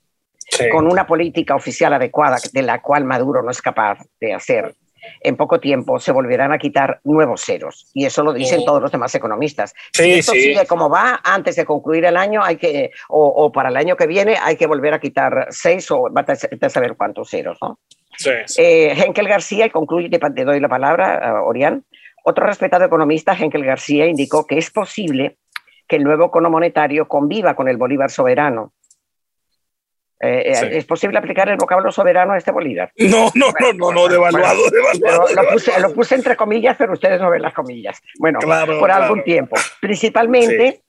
con 0.71 0.85
una 0.91 1.07
política 1.07 1.55
oficial 1.55 1.93
adecuada 1.93 2.37
de 2.51 2.61
la 2.61 2.81
cual 2.81 3.05
Maduro 3.05 3.41
no 3.41 3.51
es 3.51 3.61
capaz 3.61 3.99
de 4.19 4.33
hacer, 4.33 4.75
en 5.21 5.37
poco 5.37 5.59
tiempo 5.59 5.99
se 5.99 6.11
volverán 6.11 6.51
a 6.51 6.57
quitar 6.57 6.99
nuevos 7.03 7.41
ceros. 7.45 7.89
Y 7.93 8.05
eso 8.05 8.23
lo 8.23 8.33
dicen 8.33 8.65
todos 8.65 8.81
los 8.81 8.91
demás 8.91 9.13
economistas. 9.15 9.73
si 9.93 10.11
esto 10.13 10.33
sigue 10.33 10.65
como 10.65 10.89
va, 10.89 11.21
antes 11.23 11.55
de 11.55 11.65
concluir 11.65 12.05
el 12.05 12.17
año, 12.17 12.43
hay 12.43 12.57
que, 12.57 12.91
o, 13.09 13.51
para 13.51 13.69
el 13.69 13.77
año 13.77 13.95
que 13.95 14.07
viene, 14.07 14.37
hay 14.41 14.57
que 14.57 14.67
volver 14.67 14.93
a 14.93 14.99
quitar 14.99 15.47
seis 15.49 15.89
o 15.91 16.09
va 16.11 16.25
a 16.27 16.69
saber 16.69 16.95
cuántos 16.95 17.29
ceros. 17.29 17.57
¿no? 17.61 17.79
Eh, 18.57 18.93
Henkel 18.97 19.27
García, 19.27 19.65
y 19.65 19.69
concluye, 19.69 20.09
te, 20.09 20.45
doy 20.45 20.59
la 20.59 20.69
palabra, 20.69 21.41
Orián. 21.43 21.83
Otro 22.23 22.45
respetado 22.45 22.85
economista, 22.85 23.35
Henkel 23.37 23.65
García, 23.65 24.05
indicó 24.05 24.45
que 24.45 24.57
es 24.57 24.69
posible 24.69 25.37
que 25.87 25.95
el 25.95 26.03
nuevo 26.03 26.31
cono 26.31 26.49
monetario 26.49 27.07
conviva 27.07 27.55
con 27.55 27.67
el 27.67 27.77
bolívar 27.77 28.11
soberano. 28.11 28.73
Eh, 30.23 30.51
eh, 30.51 30.77
¿Es 30.77 30.85
posible 30.85 31.17
aplicar 31.17 31.49
el 31.49 31.57
vocablo 31.57 31.91
soberano 31.91 32.33
a 32.33 32.37
este 32.37 32.51
Bolívar? 32.51 32.91
No, 32.95 33.31
no, 33.33 33.47
no, 33.59 33.73
no, 33.73 33.91
no, 33.91 34.07
devaluado, 34.07 34.69
devaluado. 34.69 35.27
Lo 35.79 35.93
puse, 35.93 36.13
entre 36.13 36.35
comillas, 36.35 36.75
pero 36.77 36.93
ustedes 36.93 37.19
no 37.19 37.31
ven 37.31 37.41
las 37.41 37.55
comillas. 37.55 37.99
Bueno, 38.19 38.37
por 38.39 38.91
algún 38.91 39.23
tiempo. 39.23 39.55
Principalmente 39.81 40.83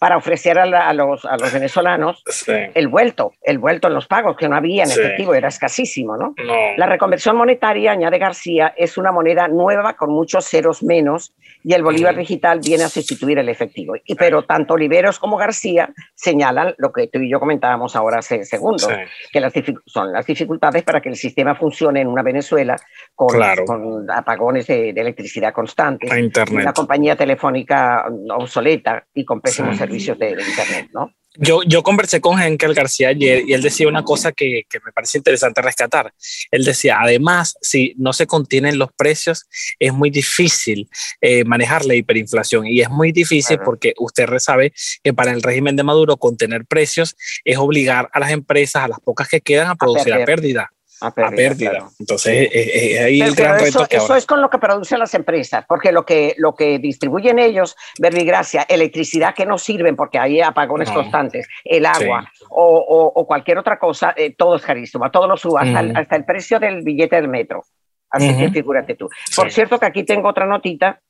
para 0.00 0.16
ofrecer 0.16 0.58
a, 0.58 0.94
los, 0.94 1.26
a 1.26 1.36
los 1.36 1.52
venezolanos 1.52 2.24
el 2.48 2.88
vuelto, 2.88 3.34
el 3.42 3.58
vuelto 3.58 3.86
en 3.86 3.92
los 3.92 4.06
pagos, 4.06 4.34
que 4.34 4.48
no 4.48 4.56
había 4.56 4.84
en 4.84 4.90
efectivo, 4.90 5.34
era 5.34 5.48
escasísimo, 5.48 6.16
¿no? 6.16 6.34
La 6.78 6.86
reconversión 6.86 7.36
monetaria, 7.36 7.92
añade 7.92 8.16
García, 8.16 8.72
es 8.78 8.96
una 8.96 9.12
moneda 9.12 9.46
nueva 9.46 9.92
con 9.96 10.10
muchos 10.10 10.46
ceros 10.46 10.82
menos 10.82 11.34
y 11.62 11.74
el 11.74 11.82
bolívar 11.82 12.16
digital 12.16 12.60
viene 12.64 12.84
a 12.84 12.88
sustituir 12.88 13.40
el 13.40 13.50
efectivo. 13.50 13.92
Y, 14.06 14.14
pero 14.14 14.44
tanto 14.44 14.72
Oliveros 14.72 15.18
como 15.18 15.36
García 15.36 15.90
señalan 16.14 16.74
lo 16.78 16.92
que 16.92 17.08
tú 17.08 17.18
y 17.18 17.30
yo 17.30 17.38
comentábamos 17.38 17.94
ahora 17.94 18.20
hace 18.20 18.42
segundos, 18.46 18.88
que 19.30 19.38
las 19.38 19.52
son 19.84 20.14
las 20.14 20.24
dificultades 20.24 20.82
para 20.82 21.02
que 21.02 21.10
el 21.10 21.16
sistema 21.16 21.54
funcione 21.54 22.00
en 22.00 22.08
una 22.08 22.22
Venezuela 22.22 22.74
con, 23.14 23.38
con 23.66 24.10
apagones 24.10 24.66
de, 24.66 24.94
electricidad 24.96 25.52
constantes, 25.52 26.10
una 26.50 26.72
compañía 26.72 27.16
telefónica 27.16 28.06
obsoleta 28.34 29.04
y 29.12 29.26
con 29.26 29.42
pésimos 29.42 29.76
servicios 29.76 29.89
servicios 29.90 30.18
de, 30.18 30.30
Internet, 30.30 30.90
¿no? 30.92 31.12
Yo, 31.36 31.62
yo 31.62 31.84
conversé 31.84 32.20
con 32.20 32.40
Henkel 32.42 32.74
García 32.74 33.10
ayer 33.10 33.44
y 33.46 33.52
él 33.52 33.62
decía 33.62 33.86
una 33.86 34.02
cosa 34.02 34.32
que, 34.32 34.64
que, 34.68 34.80
me 34.84 34.90
parece 34.90 35.18
interesante 35.18 35.62
rescatar. 35.62 36.12
Él 36.50 36.64
decía, 36.64 36.98
además, 37.00 37.54
si 37.60 37.94
no 37.98 38.12
se 38.12 38.26
contienen 38.26 38.78
los 38.78 38.92
precios, 38.92 39.46
es 39.78 39.92
muy 39.92 40.10
difícil 40.10 40.88
eh, 41.20 41.44
manejar 41.44 41.84
la 41.84 41.94
hiperinflación 41.94 42.66
y 42.66 42.80
es 42.80 42.90
muy 42.90 43.12
difícil 43.12 43.60
porque 43.64 43.94
usted 43.98 44.26
sabe 44.38 44.72
que 45.04 45.14
para 45.14 45.30
el 45.30 45.40
régimen 45.40 45.76
de 45.76 45.84
Maduro 45.84 46.16
contener 46.16 46.66
precios 46.66 47.16
es 47.44 47.58
obligar 47.58 48.10
a 48.12 48.18
las 48.18 48.32
empresas, 48.32 48.82
a 48.82 48.88
las 48.88 48.98
pocas 48.98 49.28
que 49.28 49.40
quedan, 49.40 49.68
a 49.68 49.76
producir 49.76 50.12
a, 50.12 50.24
pérdida 50.24 50.72
a 51.00 51.10
pérdida. 51.12 51.88
Entonces, 51.98 52.32
eh, 52.32 52.50
eh, 52.52 52.94
eh, 52.94 52.98
ahí 53.04 53.20
el 53.22 53.34
gran 53.34 53.60
eso, 53.60 53.86
eso 53.88 54.14
es 54.14 54.26
con 54.26 54.40
lo 54.40 54.50
que 54.50 54.58
producen 54.58 54.98
las 54.98 55.14
empresas, 55.14 55.64
porque 55.66 55.92
lo 55.92 56.04
que, 56.04 56.34
lo 56.38 56.54
que 56.54 56.78
distribuyen 56.78 57.38
ellos, 57.38 57.76
verbigracia, 57.98 58.62
electricidad 58.68 59.34
que 59.34 59.46
no 59.46 59.58
sirven 59.58 59.96
porque 59.96 60.18
hay 60.18 60.40
apagones 60.40 60.90
constantes, 60.90 61.48
el 61.64 61.86
agua 61.86 62.30
o, 62.50 63.12
o, 63.14 63.26
cualquier 63.26 63.58
otra 63.58 63.78
cosa, 63.78 64.14
todo 64.36 64.56
es 64.56 64.62
carísimo, 64.62 65.10
todo 65.10 65.26
lo 65.26 65.36
sube, 65.36 65.60
hasta, 65.60 66.16
el, 66.16 66.24
precio 66.24 66.58
del 66.58 66.82
billete 66.82 67.16
del 67.16 67.28
metro. 67.28 67.64
Así 68.10 68.36
que 68.36 68.50
figúrate 68.50 68.96
tú. 68.96 69.08
Por 69.36 69.52
cierto, 69.52 69.78
que 69.78 69.86
aquí 69.86 70.04
tengo 70.04 70.28
otra 70.28 70.44
notita 70.44 71.00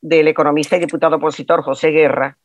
del 0.00 0.28
economista 0.28 0.76
y 0.76 0.80
diputado 0.80 1.16
opositor 1.16 1.62
José 1.62 1.90
Guerra, 1.90 2.36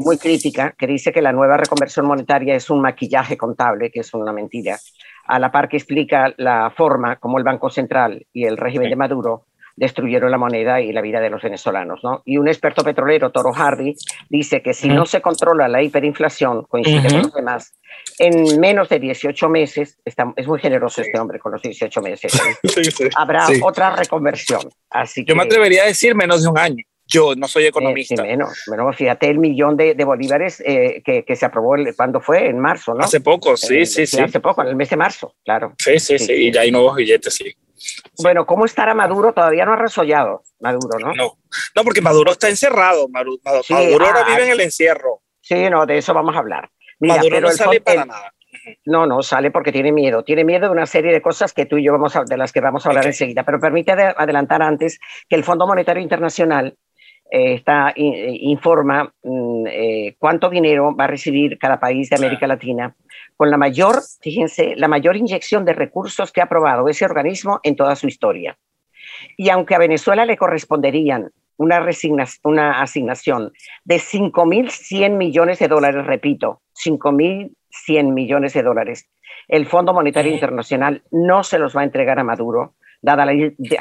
muy 0.00 0.18
crítica, 0.18 0.74
que 0.76 0.86
dice 0.86 1.12
que 1.12 1.22
la 1.22 1.32
nueva 1.32 1.56
reconversión 1.56 2.06
monetaria 2.06 2.54
es 2.54 2.70
un 2.70 2.80
maquillaje 2.80 3.36
contable, 3.36 3.90
que 3.90 4.00
es 4.00 4.12
una 4.14 4.32
mentira 4.32 4.78
a 5.26 5.38
la 5.38 5.50
par 5.50 5.68
que 5.68 5.76
explica 5.76 6.34
la 6.36 6.70
forma 6.70 7.16
como 7.16 7.38
el 7.38 7.44
Banco 7.44 7.70
Central 7.70 8.26
y 8.32 8.44
el 8.44 8.56
régimen 8.56 8.90
de 8.90 8.96
Maduro 8.96 9.46
destruyeron 9.76 10.30
la 10.30 10.38
moneda 10.38 10.80
y 10.80 10.92
la 10.92 11.00
vida 11.00 11.20
de 11.20 11.30
los 11.30 11.42
venezolanos. 11.42 12.00
¿no? 12.04 12.22
Y 12.24 12.38
un 12.38 12.46
experto 12.46 12.84
petrolero, 12.84 13.30
Toro 13.30 13.52
Hardy, 13.52 13.96
dice 14.28 14.62
que 14.62 14.72
si 14.72 14.88
no 14.88 15.04
se 15.04 15.20
controla 15.20 15.66
la 15.66 15.82
hiperinflación, 15.82 16.64
coincide 16.64 17.08
con 17.08 17.22
los 17.22 17.34
demás, 17.34 17.74
en 18.18 18.60
menos 18.60 18.88
de 18.88 19.00
18 19.00 19.48
meses, 19.48 19.98
es 20.04 20.46
muy 20.46 20.60
generoso 20.60 21.02
este 21.02 21.18
hombre 21.18 21.38
con 21.38 21.52
los 21.52 21.62
18 21.62 22.00
meses, 22.02 22.34
¿eh? 23.04 23.10
habrá 23.16 23.46
otra 23.62 23.96
reconversión. 23.96 24.62
Así 24.90 25.24
Yo 25.24 25.34
me 25.34 25.42
atrevería 25.42 25.82
a 25.82 25.86
decir 25.86 26.14
menos 26.14 26.42
de 26.42 26.48
un 26.48 26.58
año. 26.58 26.84
Yo 27.14 27.36
no 27.36 27.46
soy 27.46 27.66
economista. 27.66 28.24
menos, 28.24 28.64
menos, 28.68 28.96
fíjate 28.96 29.30
el 29.30 29.38
millón 29.38 29.76
de, 29.76 29.94
bolívares 30.04 30.60
eh, 30.66 31.00
que, 31.04 31.36
se 31.36 31.46
aprobó, 31.46 31.76
cuando 31.96 32.20
fue? 32.20 32.48
En 32.48 32.58
marzo, 32.58 32.92
¿no? 32.92 33.04
Hace 33.04 33.20
poco, 33.20 33.56
sí, 33.56 33.86
sí, 33.86 34.04
sí. 34.04 34.20
Hace 34.20 34.40
poco, 34.40 34.62
en 34.62 34.68
el 34.68 34.76
mes 34.76 34.90
de 34.90 34.96
marzo, 34.96 35.36
claro. 35.44 35.74
Sí, 35.78 36.00
sí, 36.00 36.18
sí, 36.18 36.32
y 36.32 36.52
ya 36.52 36.62
hay 36.62 36.72
nuevos 36.72 36.96
billetes, 36.96 37.34
sí. 37.34 37.54
Bueno, 38.20 38.44
¿cómo 38.46 38.64
estará 38.64 38.94
Maduro? 38.94 39.32
Todavía 39.32 39.64
no 39.64 39.74
ha 39.74 39.76
resollado 39.76 40.42
Maduro, 40.58 40.98
¿no? 40.98 41.14
No, 41.14 41.38
no 41.76 41.84
porque 41.84 42.00
Maduro 42.00 42.32
está 42.32 42.48
encerrado. 42.48 43.08
Maduro, 43.08 43.40
ahora 43.44 44.24
ah, 44.24 44.30
vive 44.30 44.46
en 44.46 44.50
el 44.50 44.60
encierro. 44.60 45.22
Sí, 45.40 45.70
no, 45.70 45.86
de 45.86 45.98
eso 45.98 46.14
vamos 46.14 46.34
a 46.34 46.40
hablar. 46.40 46.68
Maduro 46.98 47.40
no 47.40 47.50
sale 47.50 47.80
para 47.80 48.06
nada. 48.06 48.34
No, 48.86 49.06
no 49.06 49.22
sale 49.22 49.50
porque 49.50 49.72
tiene 49.72 49.92
miedo. 49.92 50.24
Tiene 50.24 50.44
miedo 50.44 50.66
de 50.66 50.72
una 50.72 50.86
serie 50.86 51.12
de 51.12 51.22
cosas 51.22 51.52
que 51.52 51.66
tú 51.66 51.76
y 51.76 51.84
yo 51.84 51.92
vamos 51.92 52.16
a, 52.16 52.24
de 52.24 52.36
las 52.36 52.52
que 52.52 52.60
vamos 52.60 52.86
a 52.86 52.88
hablar 52.88 53.06
enseguida. 53.06 53.44
Pero 53.44 53.60
permite 53.60 53.92
adelantar 53.92 54.62
antes 54.62 54.98
que 55.28 55.36
el 55.36 55.44
Fondo 55.44 55.66
Monetario 55.66 56.02
Internacional 56.02 56.76
eh, 57.34 57.54
está, 57.54 57.92
eh, 57.96 58.38
informa 58.42 59.12
mm, 59.24 59.66
eh, 59.66 60.14
cuánto 60.20 60.48
dinero 60.48 60.94
va 60.94 61.02
a 61.02 61.08
recibir 61.08 61.58
cada 61.58 61.80
país 61.80 62.08
de 62.08 62.14
América 62.14 62.46
Latina 62.46 62.94
con 63.36 63.50
la 63.50 63.56
mayor, 63.56 63.96
fíjense, 64.20 64.76
la 64.76 64.86
mayor 64.86 65.16
inyección 65.16 65.64
de 65.64 65.72
recursos 65.72 66.30
que 66.30 66.40
ha 66.40 66.44
aprobado 66.44 66.88
ese 66.88 67.04
organismo 67.04 67.58
en 67.64 67.74
toda 67.74 67.96
su 67.96 68.06
historia. 68.06 68.56
Y 69.36 69.48
aunque 69.50 69.74
a 69.74 69.78
Venezuela 69.78 70.24
le 70.24 70.36
corresponderían 70.36 71.32
una, 71.56 71.84
una 72.44 72.80
asignación 72.80 73.52
de 73.82 73.96
5.100 73.96 75.16
millones 75.16 75.58
de 75.58 75.66
dólares, 75.66 76.06
repito, 76.06 76.60
5.100 76.86 78.12
millones 78.12 78.52
de 78.52 78.62
dólares, 78.62 79.10
el 79.48 79.66
Fondo 79.66 79.92
Monetario 79.92 80.30
Internacional 80.30 81.02
no 81.10 81.42
se 81.42 81.58
los 81.58 81.76
va 81.76 81.80
a 81.80 81.84
entregar 81.84 82.20
a 82.20 82.24
Maduro 82.24 82.74
dada 83.04 83.26
la, 83.26 83.34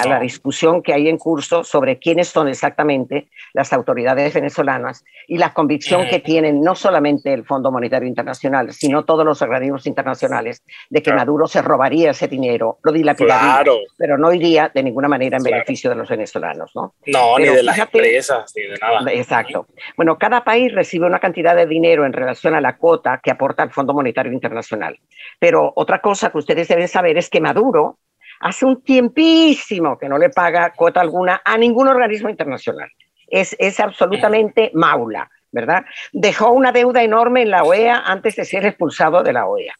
la, 0.05 0.19
discusión 0.19 0.83
que 0.83 0.93
hay 0.93 1.07
en 1.07 1.17
curso 1.17 1.63
sobre 1.63 1.97
quiénes 1.97 2.27
son 2.27 2.49
exactamente 2.49 3.29
las 3.53 3.71
autoridades 3.71 4.33
venezolanas 4.33 5.05
y 5.29 5.37
la 5.37 5.53
convicción 5.53 6.07
que 6.09 6.19
tienen 6.19 6.59
no 6.59 6.75
solamente 6.75 7.33
el 7.33 7.45
Fondo 7.45 7.71
Monetario 7.71 8.09
Internacional, 8.09 8.73
sino 8.73 9.05
todos 9.05 9.25
los 9.25 9.41
organismos 9.41 9.87
internacionales 9.87 10.61
de 10.89 11.01
que 11.01 11.13
Maduro 11.13 11.47
se 11.47 11.61
robaría 11.61 12.11
ese 12.11 12.27
dinero, 12.27 12.79
lo 12.83 12.91
dilapidaría, 12.91 13.63
pero 13.97 14.17
no 14.17 14.33
iría 14.33 14.69
de 14.73 14.83
ninguna 14.83 15.07
manera 15.07 15.37
en 15.37 15.43
beneficio 15.43 15.89
de 15.89 15.95
los 15.95 16.09
venezolanos. 16.09 16.71
No, 16.75 16.93
no 17.07 17.39
ni 17.39 17.45
de 17.45 17.63
las 17.63 17.79
empresas, 17.79 18.51
ni 18.57 18.63
de 18.63 18.75
nada. 18.75 19.09
Exacto. 19.13 19.67
Bueno, 19.95 20.17
cada 20.17 20.43
país 20.43 20.73
recibe 20.73 21.05
una 21.05 21.19
cantidad 21.19 21.55
de 21.55 21.65
dinero 21.65 22.05
en 22.05 22.11
relación 22.11 22.55
a 22.55 22.61
la 22.61 22.75
cuota 22.75 23.21
que 23.23 23.31
aporta 23.31 23.63
el 23.63 23.71
Fondo 23.71 23.93
Monetario 23.93 24.33
Internacional. 24.33 24.99
Pero 25.39 25.71
otra 25.77 26.01
cosa 26.01 26.29
que 26.29 26.39
ustedes 26.39 26.67
deben 26.67 26.89
saber 26.89 27.17
es 27.17 27.29
que 27.29 27.39
Maduro 27.39 27.99
hace 28.43 28.65
un 28.65 28.83
tiempísimo 28.83 29.97
que 29.97 30.09
no 30.09 30.17
le 30.17 30.29
paga 30.29 30.73
cuota 30.75 30.99
alguna 30.99 31.41
a 31.45 31.57
ningún 31.57 31.87
organismo 31.87 32.29
internacional. 32.29 32.89
Es, 33.25 33.55
es 33.57 33.79
absolutamente 33.79 34.69
maula, 34.73 35.31
¿verdad? 35.49 35.85
Dejó 36.11 36.51
una 36.51 36.73
deuda 36.73 37.01
enorme 37.01 37.43
en 37.43 37.51
la 37.51 37.63
OEA 37.63 38.03
antes 38.05 38.35
de 38.35 38.43
ser 38.43 38.65
expulsado 38.65 39.23
de 39.23 39.31
la 39.31 39.47
OEA. 39.47 39.73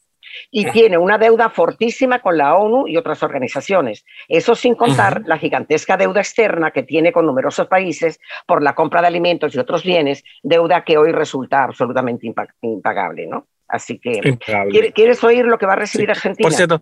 Y 0.50 0.66
tiene 0.72 0.98
una 0.98 1.18
deuda 1.18 1.50
fortísima 1.50 2.20
con 2.20 2.38
la 2.38 2.56
ONU 2.56 2.88
y 2.88 2.98
otras 2.98 3.22
organizaciones. 3.22 4.06
Eso 4.28 4.56
sin 4.56 4.76
contar 4.76 5.22
la 5.26 5.38
gigantesca 5.38 5.98
deuda 5.98 6.22
externa 6.22 6.72
que 6.72 6.84
tiene 6.84 7.12
con 7.12 7.26
numerosos 7.26 7.68
países 7.68 8.20
por 8.48 8.64
la 8.64 8.74
compra 8.74 9.02
de 9.02 9.08
alimentos 9.08 9.54
y 9.54 9.60
otros 9.60 9.84
bienes, 9.84 10.24
deuda 10.42 10.84
que 10.84 10.98
hoy 10.98 11.12
resulta 11.12 11.66
absolutamente 11.66 12.34
impagable, 12.62 13.28
¿no? 13.28 13.46
Así 13.68 14.00
que, 14.00 14.38
¿quieres 14.96 15.24
oír 15.24 15.46
lo 15.46 15.60
que 15.60 15.66
va 15.66 15.74
a 15.74 15.78
recibir 15.78 16.10
Argentina? 16.10 16.48
Por 16.48 16.56
cierto, 16.56 16.82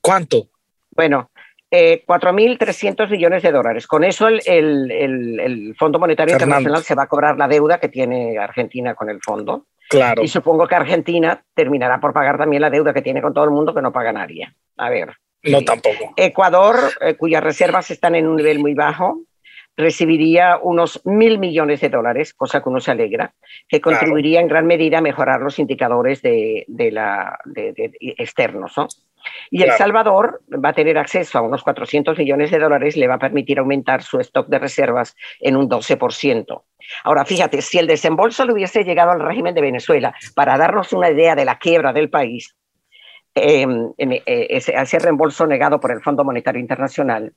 ¿cuánto? 0.00 0.48
Bueno, 0.98 1.30
eh, 1.70 2.02
4.300 2.04 3.08
millones 3.08 3.44
de 3.44 3.52
dólares. 3.52 3.86
Con 3.86 4.02
eso 4.02 4.26
el, 4.26 4.40
el, 4.44 4.90
el, 5.38 5.76
Fondo 5.78 6.00
Monetario 6.00 6.34
Internacional 6.34 6.82
se 6.82 6.96
va 6.96 7.04
a 7.04 7.06
cobrar 7.06 7.38
la 7.38 7.46
deuda 7.46 7.78
que 7.78 7.88
tiene 7.88 8.36
Argentina 8.36 8.96
con 8.96 9.08
el 9.08 9.20
fondo. 9.22 9.66
Claro. 9.88 10.24
Y 10.24 10.26
supongo 10.26 10.66
que 10.66 10.74
Argentina 10.74 11.40
terminará 11.54 12.00
por 12.00 12.12
pagar 12.12 12.36
también 12.36 12.62
la 12.62 12.70
deuda 12.70 12.92
que 12.92 13.00
tiene 13.00 13.22
con 13.22 13.32
todo 13.32 13.44
el 13.44 13.52
mundo 13.52 13.72
que 13.72 13.80
no 13.80 13.92
paga 13.92 14.12
nadie. 14.12 14.52
A 14.76 14.90
ver. 14.90 15.14
No, 15.44 15.62
tampoco. 15.62 16.14
Ecuador, 16.16 16.74
eh, 17.00 17.14
cuyas 17.14 17.44
reservas 17.44 17.92
están 17.92 18.16
en 18.16 18.26
un 18.26 18.34
nivel 18.34 18.58
muy 18.58 18.74
bajo, 18.74 19.20
recibiría 19.76 20.58
unos 20.60 21.00
mil 21.06 21.38
millones 21.38 21.80
de 21.80 21.90
dólares, 21.90 22.34
cosa 22.34 22.60
que 22.60 22.70
uno 22.70 22.80
se 22.80 22.90
alegra, 22.90 23.34
que 23.68 23.80
contribuiría 23.80 24.40
en 24.40 24.48
gran 24.48 24.66
medida 24.66 24.98
a 24.98 25.02
mejorar 25.02 25.42
los 25.42 25.60
indicadores 25.60 26.22
de, 26.22 26.64
de 26.66 26.90
la, 26.90 27.38
de, 27.44 27.92
externos. 28.18 28.76
¿no? 28.76 28.88
Y 29.50 29.62
El 29.62 29.72
Salvador 29.72 30.42
va 30.52 30.70
a 30.70 30.72
tener 30.72 30.98
acceso 30.98 31.38
a 31.38 31.42
unos 31.42 31.62
400 31.62 32.18
millones 32.18 32.50
de 32.50 32.58
dólares, 32.58 32.96
le 32.96 33.06
va 33.06 33.14
a 33.14 33.18
permitir 33.18 33.58
aumentar 33.58 34.02
su 34.02 34.20
stock 34.20 34.48
de 34.48 34.58
reservas 34.58 35.16
en 35.40 35.56
un 35.56 35.68
12%. 35.68 36.62
Ahora, 37.04 37.24
fíjate, 37.24 37.62
si 37.62 37.78
el 37.78 37.86
desembolso 37.86 38.44
le 38.44 38.52
hubiese 38.52 38.84
llegado 38.84 39.10
al 39.10 39.20
régimen 39.20 39.54
de 39.54 39.60
Venezuela 39.60 40.14
para 40.34 40.56
darnos 40.56 40.92
una 40.92 41.10
idea 41.10 41.34
de 41.34 41.44
la 41.44 41.58
quiebra 41.58 41.92
del 41.92 42.10
país, 42.10 42.54
em, 43.34 43.92
eh, 43.98 44.46
ese, 44.50 44.98
reembolso 44.98 45.46
negado 45.46 45.80
por 45.80 45.92
el 45.92 46.00
Fondo 46.00 46.24
Monetario 46.24 46.60
Internacional, 46.60 47.32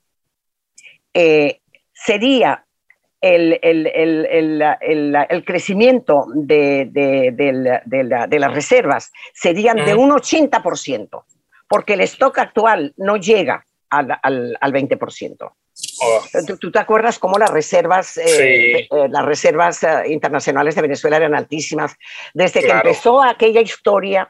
eh, 1.13 1.59
sería 1.93 2.65
el, 3.21 3.59
crecimiento 5.45 6.25
de, 6.33 6.89
las 8.39 8.53
reservas 8.53 9.11
serían 9.33 9.85
de 9.85 9.93
un 9.93 10.11
80%, 10.11 11.23
porque 11.71 11.93
el 11.93 12.01
stock 12.01 12.37
actual 12.37 12.93
no 12.97 13.15
llega 13.15 13.65
al, 13.89 14.19
20%. 14.61 15.51
¿Tú, 16.59 16.69
te 16.69 16.79
acuerdas 16.79 17.17
cómo 17.17 17.39
las 17.39 17.49
reservas, 17.49 18.17
eh, 18.17 18.79
eh, 18.81 18.87
las 19.09 19.25
reservas 19.25 19.81
eh, 19.83 20.03
internacionales 20.09 20.75
de 20.75 20.81
Venezuela 20.81 21.15
eran 21.15 21.33
altísimas? 21.33 21.95
Desde 22.33 22.59
que 22.59 22.71
empezó 22.71 23.23
aquella 23.23 23.61
historia 23.61 24.29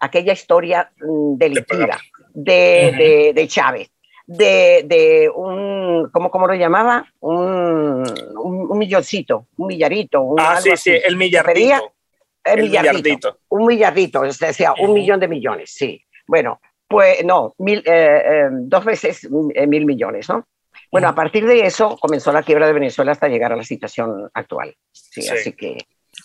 aquella 0.00 0.32
historia 0.32 0.90
mm, 1.00 1.36
delictiva 1.36 2.00
de, 2.34 3.32
de, 3.36 3.46
Chávez, 3.46 3.88
de, 4.26 4.82
de, 4.84 5.30
un, 5.32 6.10
¿cómo, 6.12 6.28
¿cómo, 6.28 6.48
lo 6.48 6.54
llamaba? 6.54 7.06
Un, 7.20 8.02
un, 8.36 8.78
milloncito, 8.78 9.46
un 9.58 9.68
millarito. 9.68 10.22
Un 10.22 10.40
ah, 10.40 10.60
sí, 10.60 10.76
sí, 10.76 10.90
el 11.04 11.16
millardito. 11.16 11.92
El, 12.42 12.62
millardito, 12.62 13.38
Un 13.48 13.66
millardito, 13.66 14.24
es 14.24 14.38
decir, 14.40 14.66
un 14.80 14.94
millón 14.94 15.20
de 15.20 15.28
millones, 15.28 15.70
sí. 15.70 16.02
Bueno, 16.26 16.58
pues 16.90 17.24
no, 17.24 17.54
mil, 17.58 17.78
eh, 17.86 18.22
eh, 18.24 18.48
dos 18.50 18.84
veces 18.84 19.28
eh, 19.54 19.66
mil 19.68 19.86
millones, 19.86 20.28
¿no? 20.28 20.44
Bueno, 20.90 21.06
a 21.06 21.14
partir 21.14 21.46
de 21.46 21.64
eso 21.64 21.96
comenzó 22.00 22.32
la 22.32 22.42
quiebra 22.42 22.66
de 22.66 22.72
Venezuela 22.72 23.12
hasta 23.12 23.28
llegar 23.28 23.52
a 23.52 23.56
la 23.56 23.62
situación 23.62 24.28
actual. 24.34 24.74
Sí, 24.90 25.28
así 25.28 25.52
que 25.52 25.78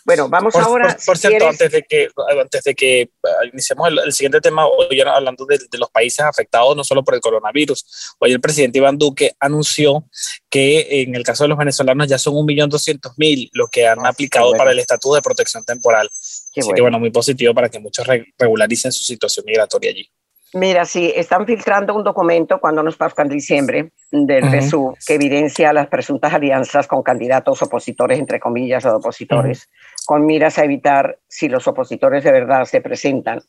bueno, 0.04 0.28
vamos 0.28 0.56
ahora. 0.56 0.97
Por, 1.06 1.17
cierto, 1.17 1.47
antes 1.47 1.71
de 1.71 1.84
que, 1.84 2.08
antes 2.41 2.63
de 2.63 2.75
que 2.75 3.10
ah, 3.23 3.45
iniciemos 3.51 3.89
el, 4.06 4.13
siguiente 4.13 4.41
tema, 4.41 4.65
hoy 4.67 4.99
hablando 5.01 5.45
de, 5.45 5.60
los 5.78 5.89
países 5.89 6.25
afectados 6.25 6.75
no 6.75 6.84
solo 6.84 7.04
por 7.04 7.13
el 7.13 7.21
coronavirus, 7.21 8.15
hoy 8.19 8.32
el 8.32 8.41
presidente 8.41 8.80
Iván 8.80 8.97
Duque 8.97 9.36
anunció 9.39 10.06
que 10.49 11.01
en 11.01 11.15
el 11.15 11.23
caso 11.23 11.43
de 11.43 11.49
los 11.49 11.58
venezolanos 11.58 12.08
ya 12.08 12.17
son 12.17 12.34
1.200.000 12.36 13.49
los 13.54 13.69
que 13.69 13.88
han 13.88 14.06
ah, 14.06 14.10
aplicado 14.10 14.51
para 14.54 14.71
el 14.71 14.80
estatuto 14.80 15.15
de 15.15 15.21
protección 15.21 15.63
temporal. 15.63 16.10
Qué 16.51 16.62
Así 16.62 16.71
que 16.73 16.82
bueno, 16.82 16.99
muy 16.99 17.12
positivo 17.12 17.54
para 17.54 17.69
que 17.69 17.80
muchos 17.80 18.06
regularicen 18.38 18.91
su 18.91 19.04
situación 19.04 19.45
migratoria 19.45 19.91
allí. 19.91 20.10
Mira, 20.53 20.86
sí, 20.86 21.12
están 21.15 21.45
filtrando 21.45 21.93
un 21.95 22.03
documento 22.03 22.60
cuando 22.60 22.81
nos 22.84 22.95
pasó 22.95 23.21
en 23.21 23.29
diciembre 23.29 23.91
del 24.12 24.43
PSU 24.43 24.95
que 25.05 25.15
evidencia 25.15 25.73
las 25.73 25.88
presuntas 25.88 26.34
alianzas 26.34 26.88
con 26.88 27.03
candidatos 27.03 27.62
opositores, 27.62 28.19
entre 28.19 28.39
comillas, 28.39 28.86
o 28.86 28.95
opositores, 28.95 29.69
con 30.05 30.25
miras 30.25 30.58
a 30.58 30.63
evitar, 30.63 31.19
si 31.27 31.49
los 31.49 31.67
opositores 31.67 32.23
de 32.23 32.31
verdad 32.31 32.65
se 32.65 32.79
presentan, 32.79 33.41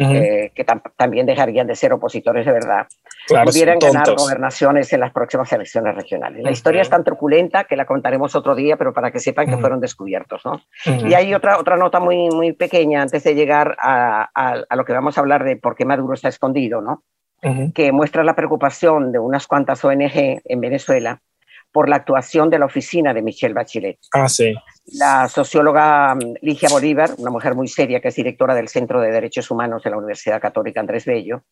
eh, 0.00 0.50
que 0.54 0.64
también 0.96 1.26
dejarían 1.26 1.66
de 1.66 1.76
ser 1.76 1.92
opositores 1.92 2.46
de 2.46 2.52
verdad, 2.52 2.86
pudieran 3.44 3.78
ganar 3.78 4.14
gobernaciones 4.16 4.90
en 4.92 5.00
las 5.00 5.12
próximas 5.12 5.52
elecciones 5.52 5.94
regionales. 5.94 6.42
La 6.42 6.50
historia 6.50 6.80
es 6.80 6.88
tan 6.88 7.04
truculenta 7.04 7.64
que 7.64 7.76
la 7.76 7.84
contaremos 7.84 8.34
otro 8.34 8.54
día, 8.54 8.76
pero 8.76 8.94
para 8.94 9.10
que 9.10 9.18
sepan 9.18 9.46
que 9.46 9.58
fueron 9.58 9.80
descubiertos. 9.80 10.42
¿no? 10.44 10.62
Y 11.06 11.12
hay 11.12 11.34
otra, 11.34 11.58
otra 11.58 11.76
nota 11.76 12.00
muy, 12.00 12.30
muy 12.30 12.52
pequeña 12.52 13.02
antes 13.02 13.24
de 13.24 13.34
llegar 13.34 13.76
a, 13.78 14.30
a, 14.34 14.76
lo 14.76 14.84
que 14.84 14.92
vamos 14.94 15.18
a 15.18 15.20
hablar 15.20 15.44
de 15.44 15.56
por 15.56 15.76
qué 15.76 15.84
Maduro 15.84 16.14
está 16.14 16.28
escondido, 16.28 16.80
¿no? 16.80 17.02
que 17.74 17.90
muestra 17.90 18.22
la 18.22 18.34
preocupación 18.34 19.12
de 19.12 19.18
unas 19.18 19.46
cuantas 19.46 19.82
ONG 19.82 20.42
en 20.44 20.60
Venezuela 20.60 21.20
por 21.72 21.88
la 21.88 21.96
actuación 21.96 22.50
de 22.50 22.58
la 22.58 22.66
oficina 22.66 23.14
de 23.14 23.22
Michelle 23.22 23.54
Bachelet. 23.54 23.98
Ah, 24.12 24.28
sí. 24.28 24.54
La 24.98 25.28
socióloga 25.28 26.14
mm, 26.14 26.34
Ligia 26.42 26.68
Bolívar, 26.68 27.10
una 27.18 27.30
mujer 27.30 27.54
muy 27.54 27.68
seria 27.68 28.00
que 28.00 28.08
es 28.08 28.16
directora 28.16 28.54
del 28.54 28.68
Centro 28.68 29.00
de 29.00 29.10
Derechos 29.10 29.50
Humanos 29.50 29.82
de 29.82 29.90
la 29.90 29.98
Universidad 29.98 30.40
Católica 30.40 30.80
Andrés 30.80 31.04
Bello, 31.04 31.44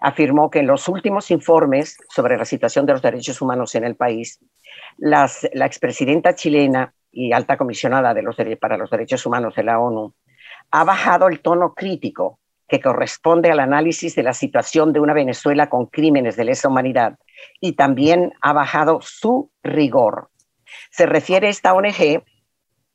afirmó 0.00 0.50
que 0.50 0.58
en 0.58 0.66
los 0.66 0.88
últimos 0.88 1.30
informes 1.30 1.96
sobre 2.08 2.36
la 2.36 2.44
situación 2.44 2.86
de 2.86 2.92
los 2.92 3.02
derechos 3.02 3.40
humanos 3.40 3.74
en 3.74 3.84
el 3.84 3.96
país, 3.96 4.40
las, 4.98 5.48
la 5.52 5.66
expresidenta 5.66 6.34
chilena 6.34 6.92
y 7.10 7.32
alta 7.32 7.56
comisionada 7.56 8.12
de 8.12 8.22
los, 8.22 8.36
para 8.60 8.76
los 8.76 8.90
derechos 8.90 9.24
humanos 9.26 9.54
de 9.54 9.62
la 9.62 9.78
ONU 9.78 10.14
ha 10.70 10.84
bajado 10.84 11.28
el 11.28 11.40
tono 11.40 11.74
crítico 11.74 12.40
que 12.72 12.80
corresponde 12.80 13.50
al 13.50 13.60
análisis 13.60 14.14
de 14.14 14.22
la 14.22 14.32
situación 14.32 14.94
de 14.94 15.00
una 15.00 15.12
Venezuela 15.12 15.68
con 15.68 15.84
crímenes 15.84 16.36
de 16.36 16.46
lesa 16.46 16.68
humanidad 16.68 17.18
y 17.60 17.72
también 17.72 18.32
ha 18.40 18.54
bajado 18.54 19.00
su 19.02 19.50
rigor. 19.62 20.30
Se 20.90 21.04
refiere 21.04 21.50
esta 21.50 21.74
ONG 21.74 22.24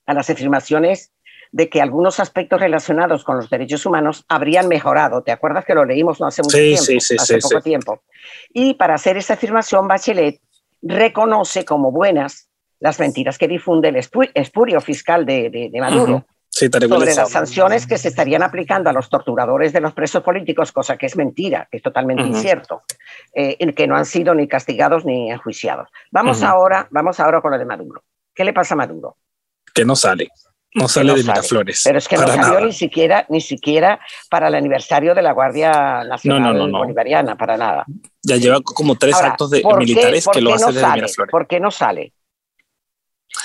a 0.07 0.13
las 0.15 0.31
afirmaciones 0.31 1.13
de 1.51 1.69
que 1.69 1.79
algunos 1.79 2.19
aspectos 2.19 2.59
relacionados 2.59 3.23
con 3.23 3.35
los 3.35 3.51
derechos 3.51 3.85
humanos 3.85 4.25
habrían 4.27 4.67
mejorado. 4.67 5.21
¿Te 5.21 5.31
acuerdas 5.31 5.63
que 5.63 5.75
lo 5.75 5.85
leímos 5.85 6.19
no 6.19 6.25
hace 6.25 6.41
mucho 6.41 6.57
tiempo? 6.57 6.81
Sí, 6.81 6.99
sí, 6.99 7.15
hace 7.19 7.37
poco 7.37 7.61
tiempo. 7.61 8.01
Y 8.51 8.73
para 8.73 8.95
hacer 8.95 9.15
esa 9.15 9.35
afirmación, 9.35 9.87
Bachelet 9.87 10.41
reconoce 10.81 11.65
como 11.65 11.91
buenas 11.91 12.49
las 12.79 12.99
mentiras 12.99 13.37
que 13.37 13.47
difunde 13.47 13.89
el 13.89 13.97
espurio 13.97 14.81
fiscal 14.81 15.23
de, 15.23 15.69
Maduro. 15.79 16.25
Sobre 16.57 17.13
las 17.13 17.29
sanciones 17.29 17.85
que 17.85 17.97
se 17.97 18.07
estarían 18.07 18.43
aplicando 18.43 18.89
a 18.89 18.93
los 18.93 19.09
torturadores 19.09 19.73
de 19.73 19.81
los 19.81 19.93
presos 19.93 20.23
políticos, 20.23 20.71
cosa 20.71 20.97
que 20.97 21.05
es 21.05 21.15
mentira, 21.15 21.67
que 21.69 21.77
es 21.77 21.83
totalmente 21.83 22.23
incierto, 22.23 22.83
eh, 23.33 23.73
que 23.73 23.87
no 23.87 23.95
han 23.95 24.05
sido 24.05 24.33
ni 24.33 24.47
castigados 24.47 25.05
ni 25.05 25.31
enjuiciados. 25.31 25.89
Vamos, 26.11 26.41
ahora, 26.43 26.87
vamos 26.89 27.19
ahora 27.19 27.41
con 27.41 27.51
lo 27.51 27.59
de 27.59 27.65
Maduro. 27.65 28.03
¿Qué 28.33 28.43
le 28.43 28.53
pasa 28.53 28.73
a 28.73 28.77
Maduro? 28.77 29.17
Que 29.73 29.85
no 29.85 29.95
sale. 29.95 30.29
No 30.73 30.87
sale 30.87 31.13
de 31.13 31.23
Miraflores. 31.23 31.81
Pero 31.83 31.97
es 31.97 32.07
que 32.07 32.17
no 32.17 32.27
salió 32.27 32.59
ni 32.61 32.73
siquiera, 32.73 33.25
ni 33.29 33.41
siquiera 33.41 33.99
para 34.29 34.49
el 34.49 34.55
aniversario 34.55 35.15
de 35.15 35.21
la 35.21 35.31
Guardia 35.31 36.03
Nacional 36.03 36.71
Bolivariana, 36.71 37.35
para 37.35 37.57
nada. 37.57 37.85
Ya 38.21 38.35
lleva 38.35 38.61
como 38.61 38.95
tres 38.95 39.15
actos 39.15 39.49
de 39.49 39.63
militares 39.77 40.27
que 40.31 40.41
lo 40.41 40.53
hacen 40.53 40.73
desde 40.73 40.91
Miraflores. 40.91 41.31
¿Por 41.31 41.47
qué 41.47 41.59
no 41.59 41.71
sale? 41.71 42.13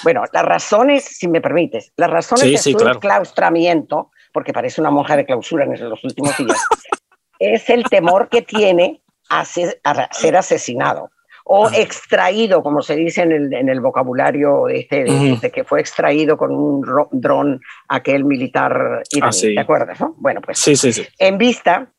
Bueno, 0.02 0.24
las 0.32 0.44
razones, 0.44 1.04
si 1.04 1.28
me 1.28 1.40
permites, 1.40 1.92
las 1.96 2.10
razones 2.10 2.44
de 2.44 2.58
su 2.58 2.76
claustramiento, 3.00 4.10
porque 4.32 4.52
parece 4.52 4.80
una 4.80 4.90
monja 4.90 5.16
de 5.16 5.24
clausura 5.24 5.64
en 5.64 5.88
los 5.88 6.04
últimos 6.04 6.36
días, 6.36 6.64
es 7.38 7.68
el 7.70 7.84
temor 7.84 8.28
que 8.28 8.42
tiene 8.42 9.02
a 9.28 9.44
ser 9.44 10.36
asesinado 10.36 11.10
o 11.44 11.68
extraído, 11.70 12.62
como 12.62 12.82
se 12.82 12.96
dice 12.96 13.22
en 13.22 13.32
el, 13.32 13.52
en 13.52 13.68
el 13.68 13.80
vocabulario 13.80 14.68
este, 14.68 15.04
de, 15.04 15.50
que 15.52 15.64
fue 15.64 15.80
extraído 15.80 16.36
con 16.36 16.54
un 16.54 16.82
dron 17.10 17.60
aquel 17.88 18.24
militar 18.24 19.02
iraní, 19.10 19.36
ah, 19.36 19.54
¿te 19.54 19.60
acuerdas? 19.60 19.98
Bueno, 20.16 20.40
pues 20.40 20.58
sí, 20.58 20.76
sí, 20.76 20.92
sí. 20.92 21.06
en 21.18 21.38
vista, 21.38 21.92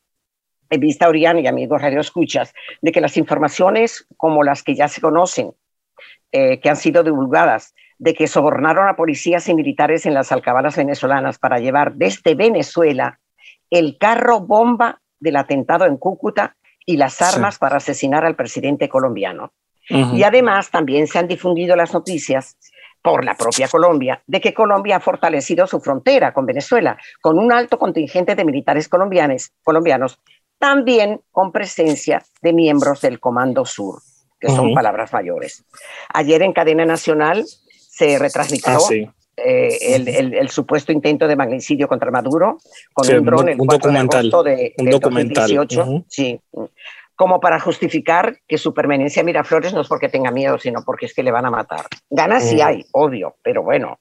en 0.70 0.80
vista, 0.80 1.08
Orián 1.08 1.38
y 1.38 1.46
amigos 1.46 1.82
Radio 1.82 2.00
Escuchas, 2.00 2.54
de 2.80 2.92
que 2.92 3.00
las 3.00 3.16
informaciones 3.16 4.06
como 4.16 4.42
las 4.42 4.62
que 4.62 4.74
ya 4.74 4.88
se 4.88 5.00
conocen, 5.00 5.52
eh, 6.32 6.58
que 6.60 6.70
han 6.70 6.76
sido 6.76 7.02
divulgadas, 7.02 7.74
de 7.98 8.14
que 8.14 8.26
sobornaron 8.26 8.88
a 8.88 8.96
policías 8.96 9.48
y 9.48 9.54
militares 9.54 10.06
en 10.06 10.14
las 10.14 10.32
alcabalas 10.32 10.76
venezolanas 10.76 11.38
para 11.38 11.58
llevar 11.58 11.94
desde 11.94 12.34
Venezuela 12.34 13.20
el 13.70 13.96
carro 13.98 14.40
bomba 14.40 15.00
del 15.20 15.36
atentado 15.36 15.86
en 15.86 15.96
Cúcuta 15.96 16.56
y 16.86 16.96
las 16.96 17.22
armas 17.22 17.58
para 17.58 17.76
asesinar 17.76 18.24
al 18.24 18.36
presidente 18.36 18.88
colombiano. 18.88 19.52
Y 19.88 20.22
además 20.22 20.70
también 20.70 21.06
se 21.06 21.18
han 21.18 21.28
difundido 21.28 21.76
las 21.76 21.92
noticias 21.92 22.56
por 23.02 23.22
la 23.22 23.34
propia 23.34 23.68
Colombia 23.68 24.22
de 24.26 24.40
que 24.40 24.54
Colombia 24.54 24.96
ha 24.96 25.00
fortalecido 25.00 25.66
su 25.66 25.78
frontera 25.78 26.32
con 26.32 26.46
Venezuela 26.46 26.96
con 27.20 27.38
un 27.38 27.52
alto 27.52 27.78
contingente 27.78 28.34
de 28.34 28.46
militares 28.46 28.88
colombianos, 28.88 29.52
colombianos 29.62 30.18
también 30.58 31.20
con 31.30 31.52
presencia 31.52 32.22
de 32.40 32.54
miembros 32.54 33.02
del 33.02 33.20
Comando 33.20 33.66
Sur, 33.66 34.00
que 34.40 34.48
son 34.48 34.72
palabras 34.72 35.12
mayores. 35.12 35.66
Ayer 36.14 36.40
en 36.40 36.54
cadena 36.54 36.86
nacional 36.86 37.44
se 37.94 38.18
retransmitió 38.18 38.72
ah, 38.72 39.14
eh, 39.36 40.32
el, 40.34 40.48
supuesto 40.48 40.90
intento 40.90 41.28
de 41.28 41.36
magnicidio 41.36 41.86
contra 41.86 42.10
Maduro 42.10 42.58
con 42.92 43.08
un 43.08 43.24
dron 43.24 43.48
el 43.50 43.56
documental, 43.56 44.30
de, 44.30 44.74
un 44.78 44.90
documental. 44.90 45.54
2018, 45.54 46.04
sí, 46.08 46.40
como 47.14 47.38
para 47.38 47.60
justificar 47.60 48.36
que 48.48 48.58
su 48.58 48.74
permanencia 48.74 49.20
en 49.20 49.26
Miraflores 49.26 49.72
no 49.72 49.82
es 49.82 49.88
porque 49.88 50.08
tenga 50.08 50.32
miedo, 50.32 50.58
sino 50.58 50.82
porque 50.84 51.06
es 51.06 51.14
que 51.14 51.22
le 51.22 51.30
van 51.30 51.46
a 51.46 51.50
matar. 51.50 51.86
Ganas 52.10 52.48
sí 52.48 52.60
hay, 52.60 52.84
obvio, 52.90 53.36
pero 53.42 53.62
bueno. 53.62 54.00